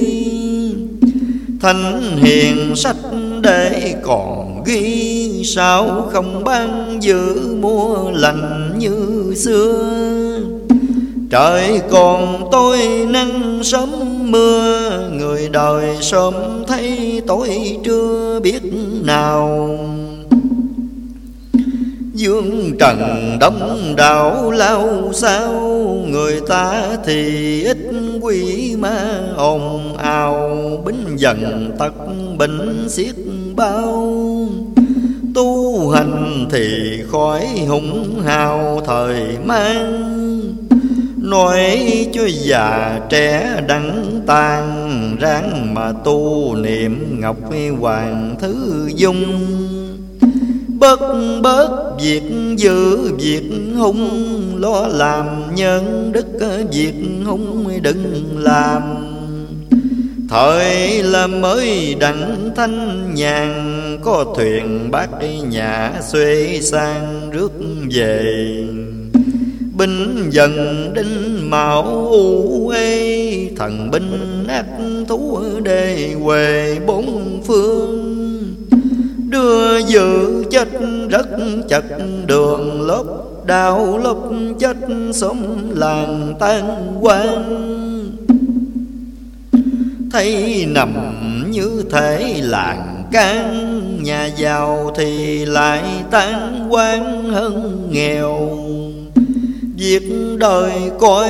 [1.61, 2.97] Thanh hiền sách
[3.41, 10.01] để còn ghi, Sao không ban giữ mua lành như xưa?
[11.31, 12.77] Trời còn tôi
[13.09, 13.89] nắng sớm
[14.31, 16.33] mưa, Người đời sớm
[16.67, 18.61] thấy tối trưa biết
[19.03, 19.77] nào.
[22.13, 25.51] Dương trần đông đảo lao sao
[26.07, 27.77] Người ta thì ít
[28.21, 30.57] quỷ ma ồn ào.
[30.85, 31.93] Bính dần tật
[32.37, 33.15] bệnh xiết
[33.55, 34.13] bao,
[35.35, 40.11] Tu hành thì khỏi hùng hào thời mang.
[41.21, 41.79] Nói
[42.13, 47.37] cho già trẻ đắng tan, Ráng mà tu niệm ngọc
[47.79, 49.47] hoàng thứ dung.
[50.67, 50.99] Bớt
[51.41, 52.21] bớt việc
[52.57, 54.09] giữ việc hung,
[54.59, 56.25] Lo làm nhân đức
[56.71, 56.93] việc
[57.25, 58.81] hung đừng làm.
[60.29, 67.51] Thời là mới đặng thanh nhàn, Có thuyền bác đi nhà xuê sang rước
[67.91, 68.23] về.
[69.81, 70.53] Binh dần
[70.93, 74.65] đinh mạo u ê Thần binh ác
[75.07, 78.55] thú đề quề bốn phương.
[79.29, 80.67] Đưa dự chết
[81.09, 81.27] rất
[81.69, 81.83] chặt
[82.25, 83.05] đường lốc
[83.45, 84.77] Đào lốc chết
[85.13, 87.71] sống làng tan quang
[90.11, 90.93] Thấy nằm
[91.51, 98.49] như thể làng can, Nhà giàu thì lại tan quang hơn nghèo.
[99.81, 100.03] Việc
[100.37, 101.29] đời coi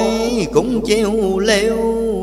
[0.53, 1.77] cũng treo leo,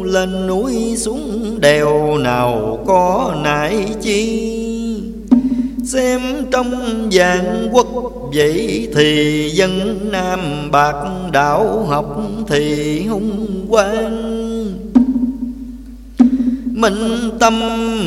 [0.05, 4.53] Lên núi xuống đèo nào có nại chi?
[5.85, 6.21] Xem
[6.51, 6.73] trong
[7.13, 7.87] vạn quốc
[8.35, 10.95] vậy thì dân Nam Bạc
[11.33, 14.75] đảo học thì hung quang.
[16.65, 17.61] Minh tâm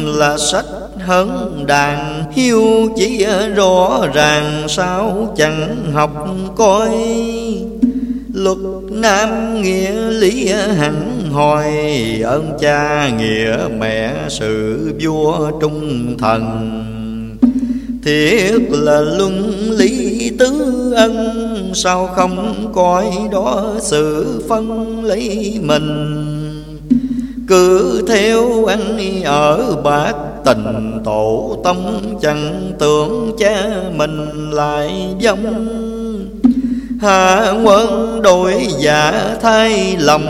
[0.05, 0.65] là sách
[0.99, 6.91] hơn đàn Hiếu chỉ rõ ràng sao chẳng học coi.
[8.33, 8.57] Luật
[8.89, 11.65] nam nghĩa lý hẳn hồi,
[12.23, 16.43] Ơn cha nghĩa mẹ sự vua trung thần.
[18.03, 26.17] Thiết là luân lý tứ ân, Sao không coi đó sự phân lấy mình?
[27.47, 30.13] Cứ theo ăn ở bạc
[30.45, 31.77] tình tổ tâm
[32.21, 35.67] Chẳng tưởng cha mình lại giống
[37.01, 40.21] Hạ quân đổi giả thay lầm,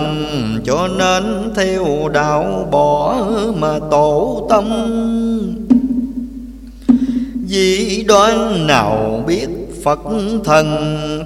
[0.64, 3.16] Cho nên theo đạo bỏ
[3.60, 4.66] mà tổ tâm.
[7.48, 9.48] Vì đoán nào biết
[9.84, 10.00] Phật
[10.44, 10.68] thần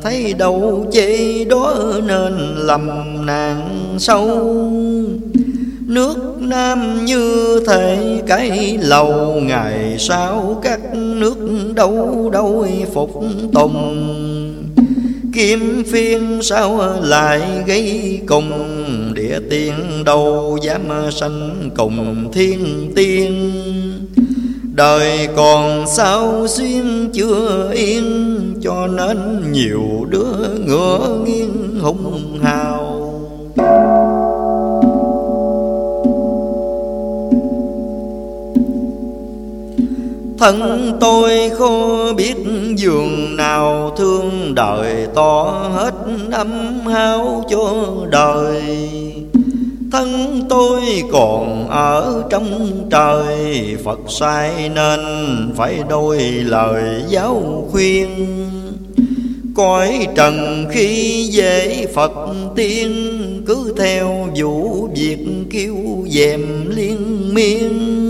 [0.04, 1.76] Thấy đâu chê đó
[2.06, 2.90] nên lầm
[3.26, 4.28] nạn sâu.
[5.80, 11.38] Nước Nam như thể cái lầu, Ngày sau các nước
[11.76, 13.24] đâu đâu phục
[13.54, 14.55] tùng.
[15.36, 18.52] Kim phiên sao lại gây cùng
[19.14, 19.74] Địa tiên
[20.06, 20.82] đâu dám
[21.12, 23.52] sanh cùng thiên tiên?
[24.74, 33.12] Đời còn sao xuyên chưa yên, Cho nên nhiều đứa ngựa nghiêng hùng hào.
[40.40, 42.36] Thân tôi khô biết
[42.76, 45.94] giường nào, thương đời to hết
[46.32, 47.74] âm hao cho
[48.10, 48.62] đời.
[49.92, 50.82] Thân tôi
[51.12, 55.00] còn ở trong trời, Phật sai nên
[55.56, 58.08] phải đôi lời giáo khuyên.
[59.56, 62.12] Cõi trần khi dễ Phật
[62.56, 62.92] tiên,
[63.48, 65.18] cứ theo vụ việc
[65.52, 65.78] kêu
[66.10, 68.05] dèm liên miên.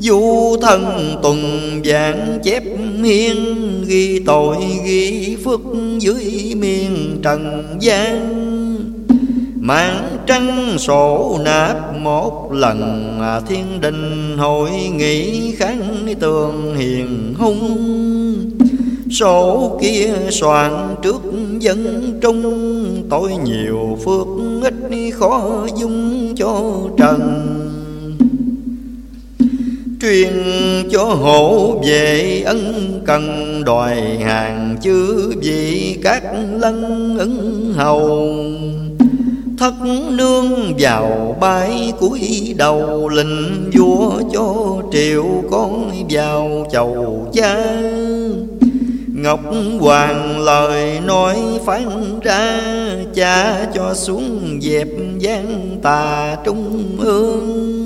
[0.00, 1.40] Du thân tuần
[1.84, 2.62] giảng chép
[3.04, 5.60] hiên Ghi tội ghi phước
[5.98, 8.34] dưới miền trần gian.
[9.60, 17.78] Mạng trăng sổ nạp một lần à, Thiên đình hội nghị kháng tường hiền hung.
[19.10, 21.22] Sổ kia soạn trước
[21.58, 22.42] dân trung
[23.10, 24.26] tôi nhiều phước
[24.62, 27.67] ít khó dung cho trần.
[30.00, 30.32] Truyền
[30.90, 36.22] cho hộ về ân cần, đòi hàng chư vị các
[36.58, 38.30] lân ứng hầu.
[39.58, 39.74] Thất
[40.10, 47.56] nương vào bái cúi đầu, lệnh vua cho triệu con vào chầu cha.
[49.14, 49.40] Ngọc
[49.80, 52.60] Hoàng lời nói phán ra,
[53.14, 54.88] Cha cho xuống dẹp
[55.18, 57.78] gian tà trung ương.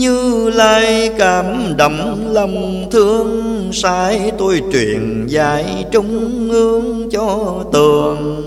[0.00, 8.42] Như lai cảm đậm lòng thương, Sai tôi truyền dạy trung ương cho tường.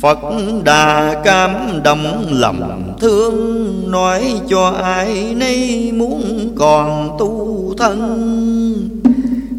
[0.00, 0.18] Phật
[0.64, 9.11] Đà cảm động lòng thương, Nói cho ai nay muốn còn tu thân.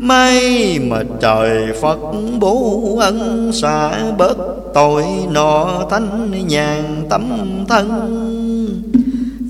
[0.03, 1.99] May mà trời Phật
[2.39, 4.37] bố ân xả bớt
[4.73, 7.29] tội nọ thanh nhàn tâm
[7.67, 7.89] thân.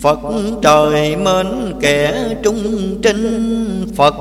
[0.01, 0.19] Phật
[0.61, 1.47] trời mến
[1.81, 2.63] kẻ trung
[3.03, 4.15] trinh, Phật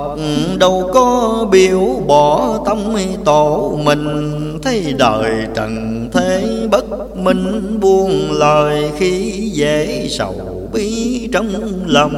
[0.59, 2.79] đâu có biểu bỏ tâm
[3.25, 4.39] tổ mình.
[4.63, 11.49] Thấy đời trần thế bất minh, buông lời Khi dễ sầu bi trong
[11.87, 12.15] lòng.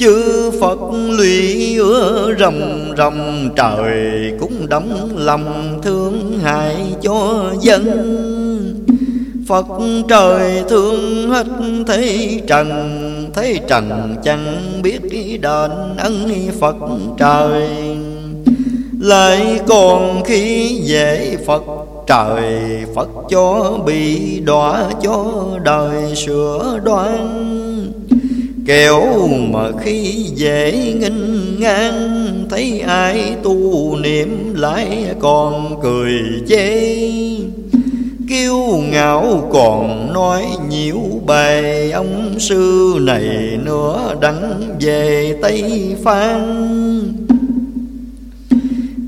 [0.00, 0.78] Chư Phật
[1.18, 7.84] lụy ưa rồng rồng Trời cũng đóng lòng thương hại cho dân.
[9.48, 9.66] Phật
[10.08, 11.46] trời thương hết
[11.86, 15.00] thấy trần thấy trần chẳng biết
[15.42, 16.30] đền ân
[16.60, 16.76] Phật
[17.18, 17.68] trời.
[19.00, 21.62] Lại còn khi dễ Phật
[22.06, 22.60] trời,
[22.94, 25.26] Phật cho bị đọa cho
[25.64, 27.50] đời sửa đoan.
[28.70, 30.02] Kẻo mà khi
[30.34, 36.12] dễ nghinh ngang, Thấy ai tu niệm lại còn cười
[36.48, 36.98] chê.
[38.28, 38.56] Kiêu
[38.90, 46.42] ngạo còn nói nhiễu bài, Ông sư này nữa đắng về Tây Phan.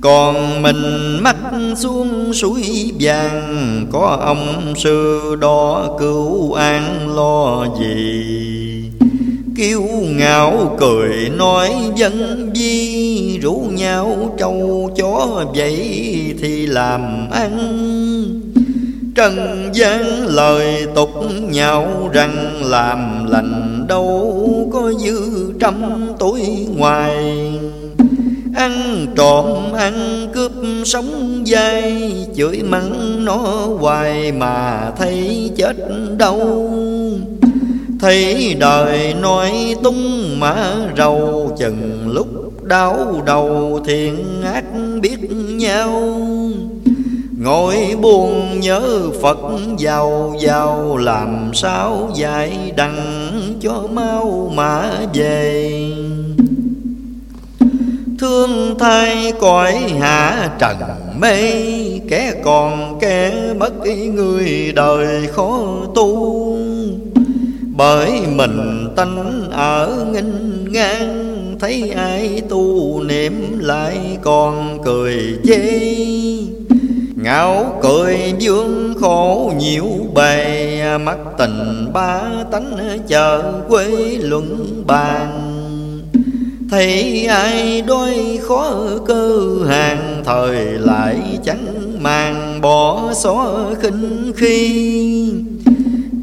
[0.01, 1.37] Còn mình mắt
[1.77, 8.72] xuống suối vàng, Có ông sư đó cứu an lo gì?
[9.57, 15.79] Kiêu ngạo, cười nói dân di Rủ nhau trâu chó vậy
[16.41, 17.59] thì làm ăn.
[19.15, 21.11] Trần gian lời tục
[21.51, 25.83] nhau rằng Làm lành đâu có dư trăm
[26.19, 27.17] tuổi ngoài.
[28.57, 30.53] Ăn trộm, ăn cướp
[30.85, 33.37] sống dây Chửi mắng nó
[33.79, 35.77] hoài mà thấy chết
[36.19, 36.71] đâu.
[38.03, 42.27] Thấy đời nói tung mã rầu, Chừng lúc
[42.65, 44.65] đau đầu thiện ác
[45.01, 46.19] biết nhau.
[47.39, 49.39] Ngồi buồn nhớ Phật
[49.79, 53.23] giàu giàu Làm sao dạy đằng
[53.61, 55.71] cho mau mà về.
[58.19, 60.77] Thương thay cõi hạ trần
[61.21, 61.53] mê,
[62.09, 63.73] Kẻ còn kẻ mất
[64.15, 66.52] người đời khó tu.
[67.77, 71.29] Bởi mình tánh ở nghinh ngang,
[71.61, 75.81] Thấy ai tu niệm lại còn cười chê.
[77.17, 83.87] Ngạo cười dương khổ nhiều bề, Mắt tình ba tánh chờ quê
[84.21, 85.29] luận bàn.
[86.71, 88.75] Thấy ai đôi khó
[89.07, 95.52] cơ hàng, Thời lại chẳng màng bỏ xó khinh khi.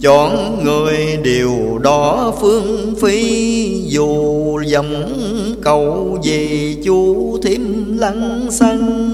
[0.01, 3.81] Chọn người điều đó phương phi.
[3.85, 5.13] Dù dòng
[5.61, 9.09] cầu gì chú thêm lăng xăng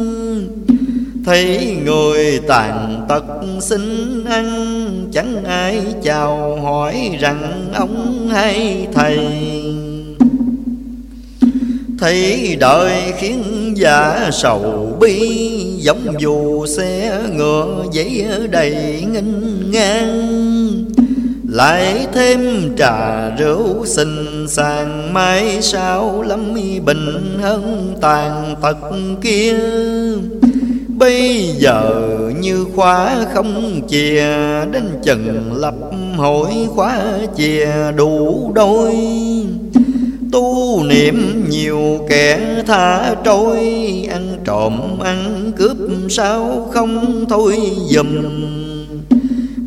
[1.26, 3.24] Thấy người tàn tật
[3.62, 9.20] xin ăn, Chẳng ai chào hỏi rằng ông hay thầy.
[12.00, 13.44] Thấy đời khiến
[13.76, 15.40] giả sầu bi,
[15.78, 20.86] Giống dù xe ngựa giấy đầy nghinh ngang.
[21.50, 26.54] Lại thêm trà rượu xinh sàng, Mai sao lắm
[26.86, 28.78] bình hơn tàn tật
[29.22, 29.56] kia.
[30.88, 34.26] Bây giờ như khóa không chìa,
[34.72, 35.76] Đến chừng lập
[36.18, 37.02] hội khóa
[37.38, 38.96] chìa đủ đôi.
[40.36, 43.60] Tu niệm nhiều kẻ tha trôi,
[44.10, 45.78] Ăn trộm, ăn cướp
[46.10, 47.58] sao không thôi
[47.90, 48.08] dùm.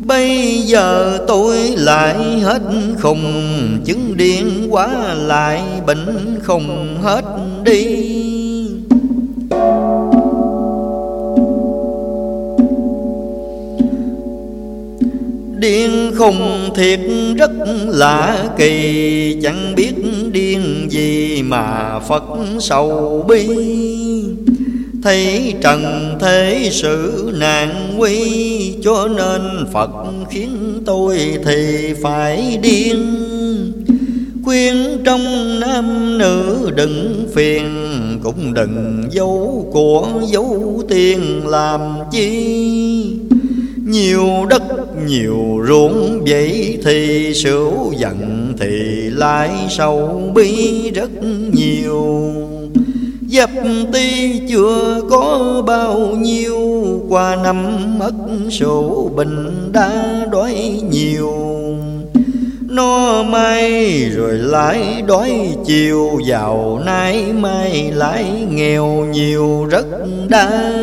[0.05, 2.61] Bây giờ tôi lại hết
[3.01, 3.23] khùng,
[3.85, 7.25] Chứng điên quá lại bệnh không hết
[7.63, 7.85] đi.
[15.59, 16.99] Điên khùng thiệt
[17.37, 17.51] rất
[17.87, 19.35] lạ kỳ.
[19.43, 19.93] Chẳng biết
[20.31, 22.23] điên gì mà Phật
[22.59, 23.47] sầu bi.
[25.03, 29.41] Thấy trần thế sự nạn quy Cho nên
[29.73, 29.89] Phật
[30.29, 30.49] khiến
[30.85, 33.15] tôi thì phải điên.
[34.43, 37.65] Khuyên trong nam nữ đừng phiền,
[38.23, 41.81] Cũng đừng dấu của dấu tiền làm
[42.11, 43.13] chi.
[43.85, 44.63] Nhiều đất
[45.05, 51.09] nhiều ruộng vậy thì sửu giận thì lại sâu bi rất
[51.53, 52.33] nhiều.
[53.21, 53.49] Dập
[53.93, 56.59] ti chưa có bao nhiêu,
[57.09, 57.65] Qua năm
[57.99, 58.13] mất
[58.51, 61.33] sổ bình đã đói nhiều.
[62.69, 65.31] Nó may rồi lại đói
[65.65, 69.85] chiều Giàu nay mai lại nghèo nhiều rất
[70.29, 70.73] đa.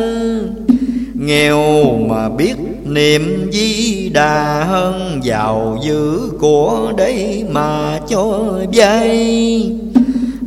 [1.13, 2.55] Nghèo mà biết
[2.93, 8.39] niệm di đà hơn giàu dữ của đấy mà cho
[8.73, 9.71] vay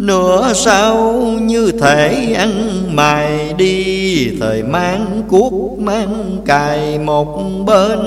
[0.01, 7.99] Nửa sau như thể ăn mài đi, Thời mang cuốc mang cài một bên.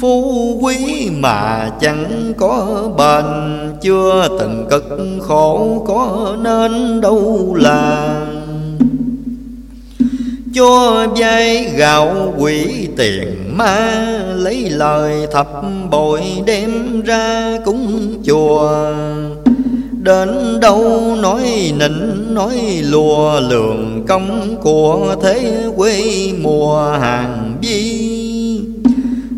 [0.00, 3.24] Phú quý mà chẳng có bền,
[3.80, 8.16] Chưa từng cực khổ có nên đâu là
[10.56, 14.04] cho vay gạo quỷ tiền ma,
[14.34, 15.48] lấy lời thập
[15.90, 18.92] bội đem ra cúng chùa.
[20.02, 26.02] Đến đâu nói nịnh, nói lùa lường công của thế quê
[26.42, 28.10] mùa hàng vi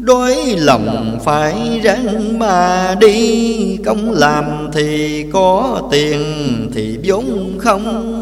[0.00, 6.20] đối lòng phải ráng mà đi, công làm thì có tiền
[6.74, 8.14] thì vốn không.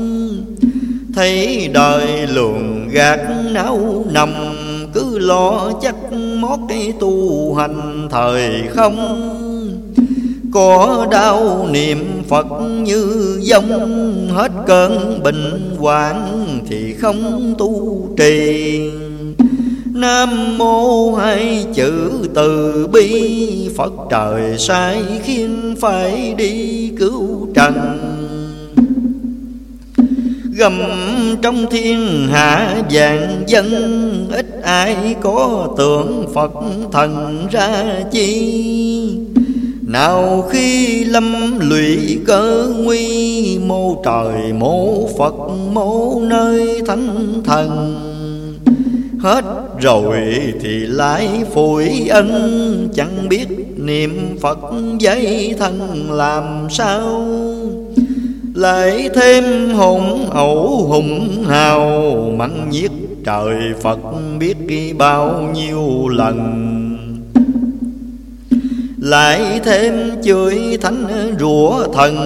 [1.14, 3.20] Thấy đời luồng gạt
[3.52, 4.32] não nằm,
[4.94, 8.96] Cứ lo chắc mót cái tu hành thời không.
[10.52, 12.46] Có đau niệm Phật
[12.80, 18.90] như dông Hết cơn bệnh hoạn thì không tu trì.
[19.84, 27.74] Nam mô hai chữ từ bi, Phật trời sai khiến phải đi cứu trần.
[30.58, 30.80] Gầm
[31.42, 36.52] trong thiên hạ vạn dân, Ít ai có tượng Phật
[36.92, 39.18] thần ra chi.
[39.82, 45.34] Nào khi lâm lụy cơ nguy, Mô trời mô Phật,
[45.72, 47.96] mô nơi thánh thần.
[49.20, 49.44] Hết
[49.80, 50.16] rồi
[50.60, 53.46] thì lại phủi ân, Chẳng biết
[53.76, 54.58] niệm Phật
[54.98, 57.26] giấy thân làm sao
[58.56, 62.90] lại thêm hùng hậu hùng hào, mắng nhiếc
[63.24, 63.98] trời Phật
[64.38, 64.56] biết
[64.98, 66.62] bao nhiêu lần.
[69.00, 72.16] Lại thêm chửi thánh rủa thần,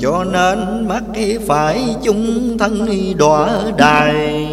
[0.00, 1.04] cho nên mắt
[1.46, 2.86] phải chung thân
[3.18, 3.48] đọa
[3.78, 4.46] đài.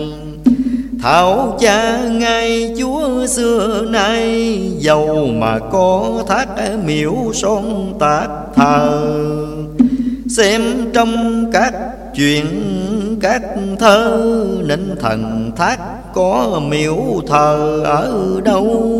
[1.01, 6.47] Thảo cha ngay chúa xưa nay, Giàu mà có thác
[6.85, 9.60] miễu son tạc thờ.
[10.37, 10.61] Xem
[10.93, 11.73] trong các
[12.15, 12.45] chuyện,
[13.21, 13.41] các
[13.79, 15.77] thơ, Nên thần thác
[16.13, 18.95] có miễu thờ ở đâu?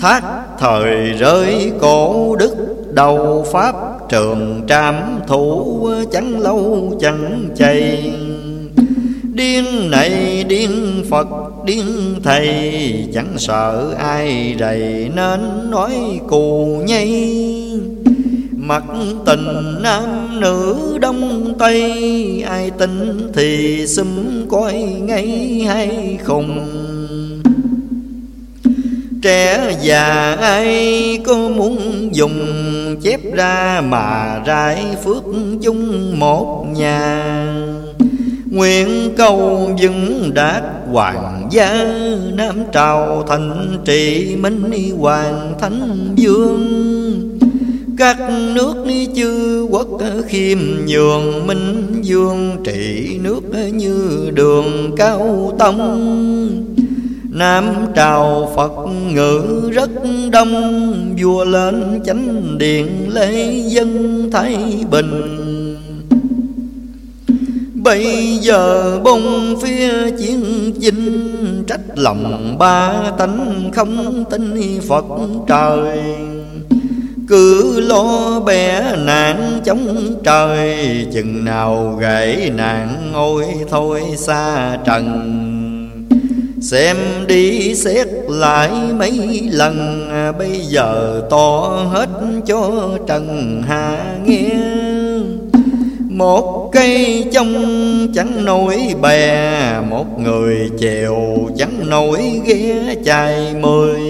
[0.00, 0.22] Thác
[0.58, 2.54] thời rơi cổ đức,
[2.92, 3.74] đầu Pháp
[4.08, 4.94] trường trạm
[5.26, 8.12] thủ chẳng lâu chẳng chày
[9.22, 11.28] Điên này điên Phật,
[11.64, 11.86] điên
[12.24, 17.34] thầy, Chẳng sợ ai rầy nên nói cù nhây.
[18.68, 18.84] Mặt
[19.26, 24.06] tình nam nữ đông tây, Ai tin thì xúm
[24.50, 26.68] coi ngay hay không?
[29.22, 32.38] Trẻ già ai có muốn dùng
[33.02, 35.24] Chép ra mà rải phước
[35.62, 37.24] chung một nhà?
[38.50, 40.62] Nguyện cầu vững đạt
[40.92, 41.84] hoàng gia,
[42.34, 46.77] Nam trào thành trị minh hoàng thánh vương
[47.98, 48.16] các
[48.54, 48.74] nước
[49.16, 49.88] chư quốc
[50.26, 53.40] khiêm nhường, minh dương trị nước
[53.72, 55.78] như đường cao tông.
[57.30, 58.72] Nam trào Phật
[59.12, 59.90] ngữ rất
[60.32, 64.56] đông, Vua lên chánh điện lễ dân Thái
[64.90, 65.34] Bình.
[67.74, 75.04] Bây giờ bông phía chiến chinh, Trách lòng ba tánh không tin Phật
[75.48, 75.98] trời
[77.28, 85.34] cứ lo bẻ nạn chống trời, chừng nào gãy nạn ôi thôi xa trần.
[86.62, 90.08] Xem đi xét lại mấy lần,
[90.38, 91.60] bây giờ to
[91.92, 92.08] hết
[92.46, 94.50] cho trần hạ nghe.
[96.10, 97.54] Một cây trong
[98.14, 104.00] chẳng nổi bè, một người chèo chẳng nổi ghé chài mười.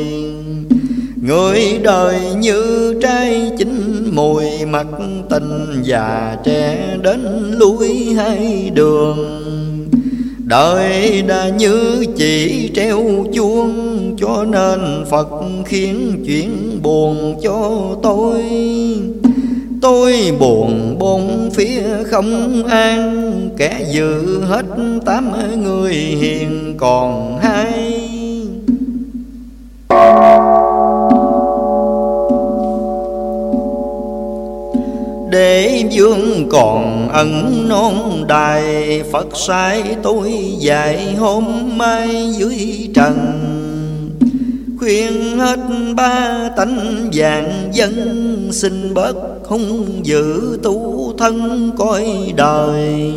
[1.29, 4.87] Người đời như trái chín mùi mặt
[5.31, 9.19] tình già trẻ đến lui hai đường.
[10.39, 13.03] Đời đã như chỉ treo
[13.35, 15.29] chuông, Cho nên Phật
[15.67, 17.71] khiến chuyện buồn cho
[18.03, 18.45] tôi.
[19.83, 24.67] Tôi buồn bốn phía không an, Kẻ giữ hết
[25.05, 27.99] tám người hiền còn hai.
[35.39, 39.03] Đế dương còn ẩn non đài.
[39.13, 41.45] Phật sai tôi dạy hôm
[41.77, 43.17] mai dưới trần.
[44.79, 45.59] Khuyên hết
[45.97, 53.13] ba tánh vàng dân, Xin bớt hung dữ tu thân coi đời.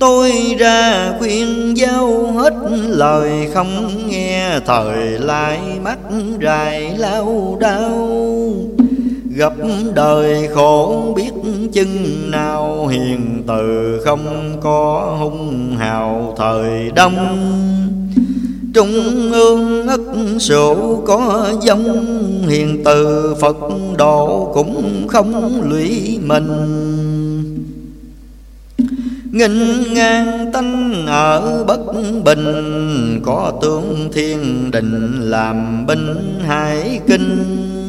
[0.00, 2.54] Tôi ra khuyên giao hết
[2.88, 5.98] lời, không nghe Thời lại mắt
[6.42, 8.08] rài lao đau
[9.36, 9.52] Gặp
[9.94, 11.30] đời khổ biết
[11.72, 17.16] chừng nào, Hiền từ không có hung hào thời đông.
[18.74, 18.92] Trung
[19.32, 20.00] ương ất
[20.38, 21.84] sổ có giống,
[22.48, 23.56] Hiền từ Phật
[23.98, 26.48] độ cũng không lụy mình.
[29.32, 31.80] Nghìn ngang tánh ở bất
[32.24, 37.81] bình, Có tướng thiên đình làm binh hải kinh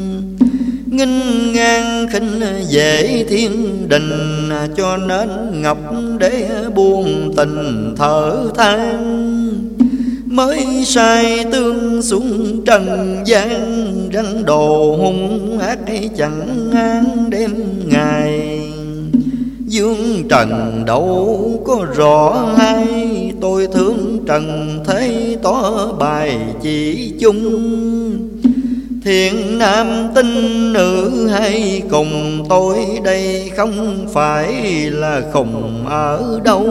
[0.96, 4.10] nghinh ngang khinh dễ thiên đình,
[4.76, 5.28] cho nên
[5.62, 5.78] ngọc
[6.18, 9.24] để buông tình thở than.
[10.26, 15.78] Mới sai tương xuống trần gian rắn đồ hung ác
[16.16, 17.50] chẳng an đêm
[17.86, 18.60] ngày.
[19.66, 22.86] Dương trần đâu có rõ hay
[23.40, 27.70] tôi thương trần thấy tỏ bài chỉ chung.
[29.04, 34.52] Thiện nam tinh nữ hay cùng tôi đây không phải
[34.90, 36.64] là khùng ở đâu.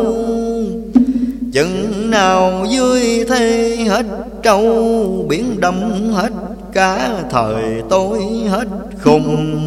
[1.51, 4.05] Chừng nào vui thế hết
[4.43, 6.31] trâu, Biển đông hết
[6.71, 8.19] cả thời tôi
[8.49, 8.67] hết
[9.03, 9.59] khùng.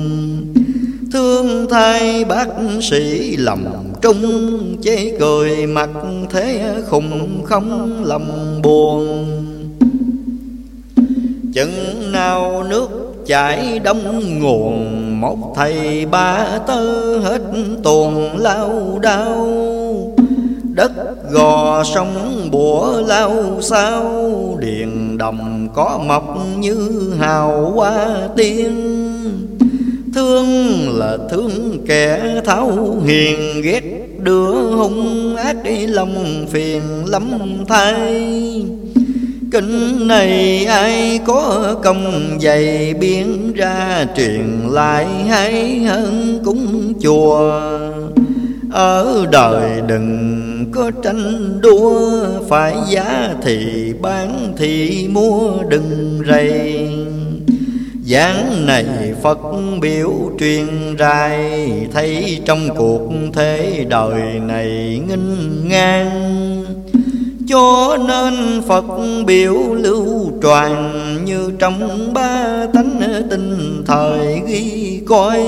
[1.13, 2.49] Thương thay bác
[2.83, 3.65] sĩ lầm
[4.03, 5.91] trung Chế cười mặt
[6.31, 8.23] thế khùng không lầm
[8.63, 9.46] buồn
[11.57, 12.89] chừng nào nước
[13.27, 17.43] chảy đông nguồn, một thầy ba tơ hết
[17.83, 19.49] tuồng lao đao.
[20.63, 20.93] Đất
[21.31, 24.13] gò sông bủa lao sao,
[24.61, 28.73] điền đồng có mọc như hào hoa tiên.
[30.15, 30.49] Thương
[30.99, 33.83] là thương kẻ tháo hiền, ghét
[34.19, 35.57] đứa hung ác
[35.89, 37.31] lòng phiền lắm
[37.69, 38.65] thay.
[39.51, 47.61] Kinh này ai có công dày biến ra truyền lại hay hơn cúng chùa?
[48.73, 56.89] Ở đời đừng có tranh đua, Phải giá thì bán thì mua, đừng rầy.
[58.05, 59.39] Giảng này Phật
[59.81, 66.65] biểu truyền rai, Thấy trong cuộc thế đời này nghinh ngang
[67.49, 68.85] cho nên Phật
[69.27, 70.73] biểu lưu truyền
[71.25, 75.41] Như trong ba tánh tinh thời ghi coi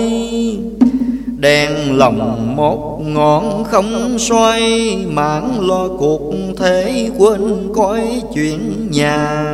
[1.40, 9.44] Đèn lòng một ngọn không xoay, Mãn lo cuộc thế quên coi chuyện nhà.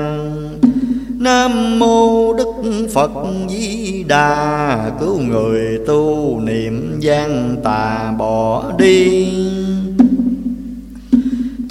[1.19, 3.11] Nam mô Đức Phật
[3.49, 9.29] Di Đà, Cứu người tu niệm gian tà bỏ đi.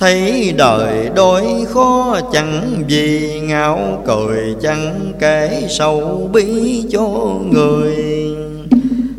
[0.04, 7.08] Thấy đời đôi khó, chẳng vì ngạo cười chẳng kể sâu bí cho
[7.52, 7.96] người.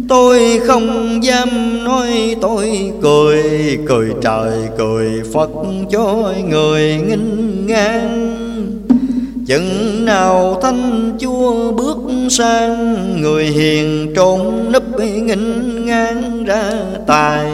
[0.09, 3.43] Tôi không dám nói tôi cười
[3.89, 5.51] Cười trời, cười Phật
[5.91, 8.37] cho người nghinh ngang.
[9.47, 11.97] Chừng nào thanh chúa bước
[12.31, 16.73] sang, Người hiền trốn nấp nghinh ngang ra
[17.07, 17.47] tài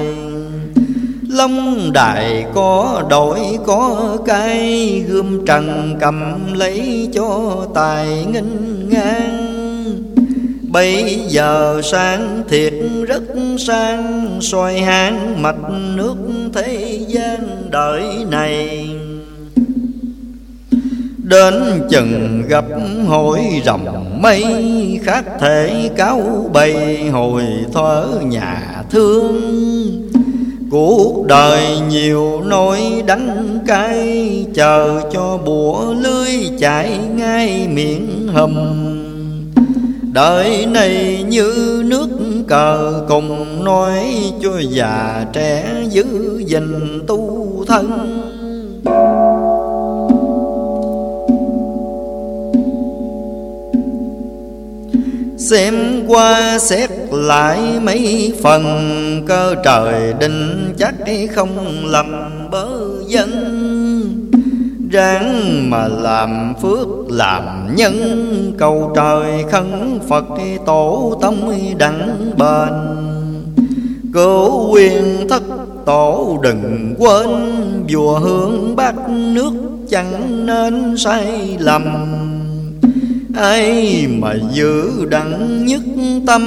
[1.33, 10.03] Long đại có đổi, có cái Gươm trần cầm lấy cho tài nghinh ngang.
[10.63, 12.73] Bây giờ sang thiệt
[13.09, 13.23] rất
[13.59, 16.17] sang soi hang mạch nước
[16.55, 18.89] thế gian đời này.
[21.19, 21.55] Đến
[21.91, 22.65] chừng gặp
[23.07, 24.45] hội rồng mây,
[25.03, 30.10] Khác thể cáo bày hồi thở nhà thương.
[30.71, 38.55] Cuộc đời nhiều nỗi đắng cay, Chờ cho bùa lưới chạy ngay miệng hầm.
[40.13, 42.09] Đời này như nước
[42.49, 44.05] cờ cùng nói
[44.43, 46.05] cho già trẻ giữ
[46.47, 47.91] gìn tu thân.
[55.41, 58.63] Xem qua xét lại mấy phần,
[59.27, 60.95] Cơ trời định chắc
[61.35, 62.13] không lầm
[62.51, 62.69] bớ
[63.07, 63.31] dân.
[64.91, 70.25] Ráng mà làm phước làm nhân, Cầu trời khấn Phật
[70.67, 72.73] tổ tông đặng bền
[74.13, 75.43] Cứu quyền thất
[75.87, 77.29] tổ đừng quên
[77.93, 79.53] Vua hướng bát nước
[79.91, 81.85] chẳng nên sai lầm
[83.35, 85.83] ai mà giữ đặng nhất
[86.27, 86.47] tâm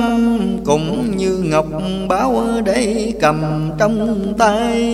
[0.65, 1.67] cũng như ngọc
[2.07, 4.93] báo để cầm trong tay.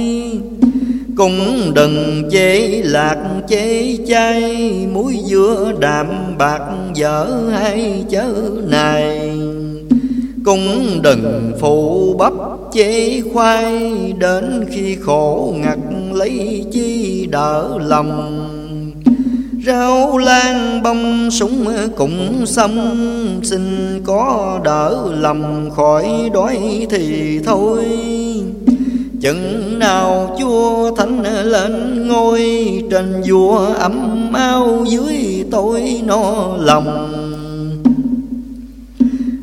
[1.15, 3.17] Cũng đừng chế lạc
[3.47, 6.61] chế chay, muối dưa đạm bạc
[6.93, 8.33] dở hay chớ
[8.67, 9.31] này
[10.49, 12.33] cũng đừng phụ bắp
[12.71, 15.77] chế khoai, đến khi khổ ngặt
[16.11, 18.58] lấy chi đỡ lòng.
[19.69, 21.65] Rau lan bông súng
[21.95, 22.71] cũng xâm.
[23.43, 23.61] Xin
[24.03, 27.85] có đỡ lầm khỏi đói thì thôi.
[29.21, 32.41] Chừng nào chúa thánh lên ngôi
[32.91, 37.09] Trên vua ấm ao dưới tôi no lòng.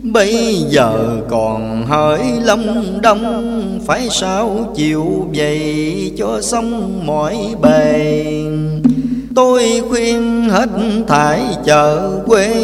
[0.03, 2.61] Bây giờ còn hỡi lâm
[3.03, 8.25] đông, Phải sao chịu vậy cho xong mọi bề?
[9.37, 10.69] Tôi khuyên hết
[11.09, 12.55] thải chợ quê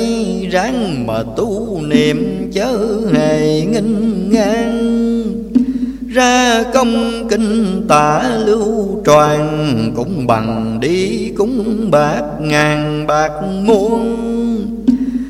[0.51, 5.33] Ráng mà tu niệm chớ hề nghinh ngang.
[6.09, 13.33] Ra công kinh tả lưu tròn Cũng bằng đi cũng bạc ngàn bạc
[13.64, 14.16] muôn.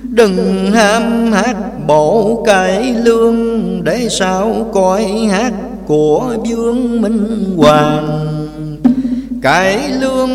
[0.02, 5.52] Đừng ham hát bộ cải lương Để sao coi hát
[5.86, 8.41] của vương minh hoàng
[9.42, 10.30] cái lương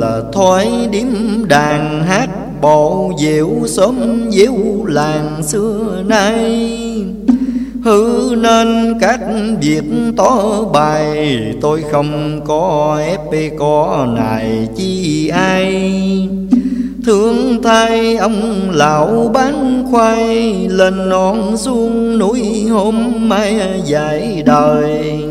[0.00, 1.06] là thoái điếm
[1.48, 2.28] đàn hát
[2.60, 3.96] bộ diệu xóm
[4.30, 6.70] diệu làng xưa nay.
[7.84, 9.20] Hư nên các
[9.60, 9.82] việc
[10.16, 15.88] tỏ bài, Tôi không có ép có này chi ai.
[17.06, 25.22] Thương thay ông lão bán khoai, Lên non xuống núi hôm mai dài đời.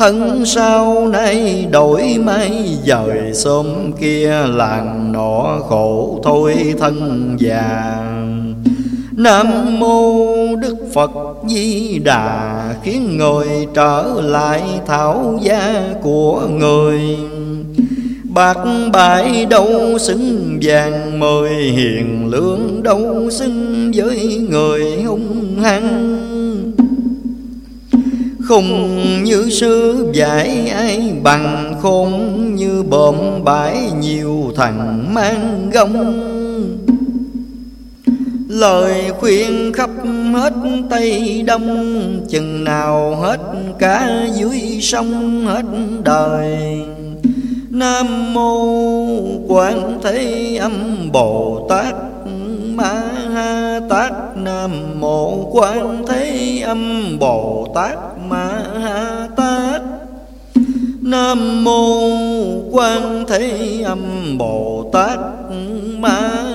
[0.00, 3.66] Thân sau nay đổi mây dời xóm
[4.00, 7.96] kia làng nọ khổ thôi thân già.
[9.16, 9.46] Nam
[9.80, 10.26] mô
[10.56, 11.10] Đức Phật
[11.48, 17.00] Di Đà, Khiến người trở lại thảo gia của người.
[18.24, 18.58] Bạc
[18.92, 26.19] bãi đâu xứng vàng mời hiền lương đâu xứng với người hung hăng.
[28.50, 36.20] Khùng như sư giải ai bằng khôn Như bộm bãi nhiều thằng mang gông.
[38.48, 39.90] Lời khuyên khắp
[40.34, 40.52] hết
[40.90, 43.40] Tây Đông, Chừng nào hết
[43.78, 45.64] cả dưới sông hết
[46.04, 46.80] đời.
[47.70, 48.66] Nam mô
[49.48, 51.94] Quan Thế Âm Bồ Tát.
[52.80, 53.02] Ma
[53.34, 57.96] Ha Tát Nam mô Quan Thế Âm Bồ Tát
[58.28, 58.48] Ma
[58.82, 59.82] Ha Tát
[61.00, 62.00] Nam mô
[62.72, 65.18] Quan Thế Âm Bồ Tát
[65.98, 66.49] Ma Ha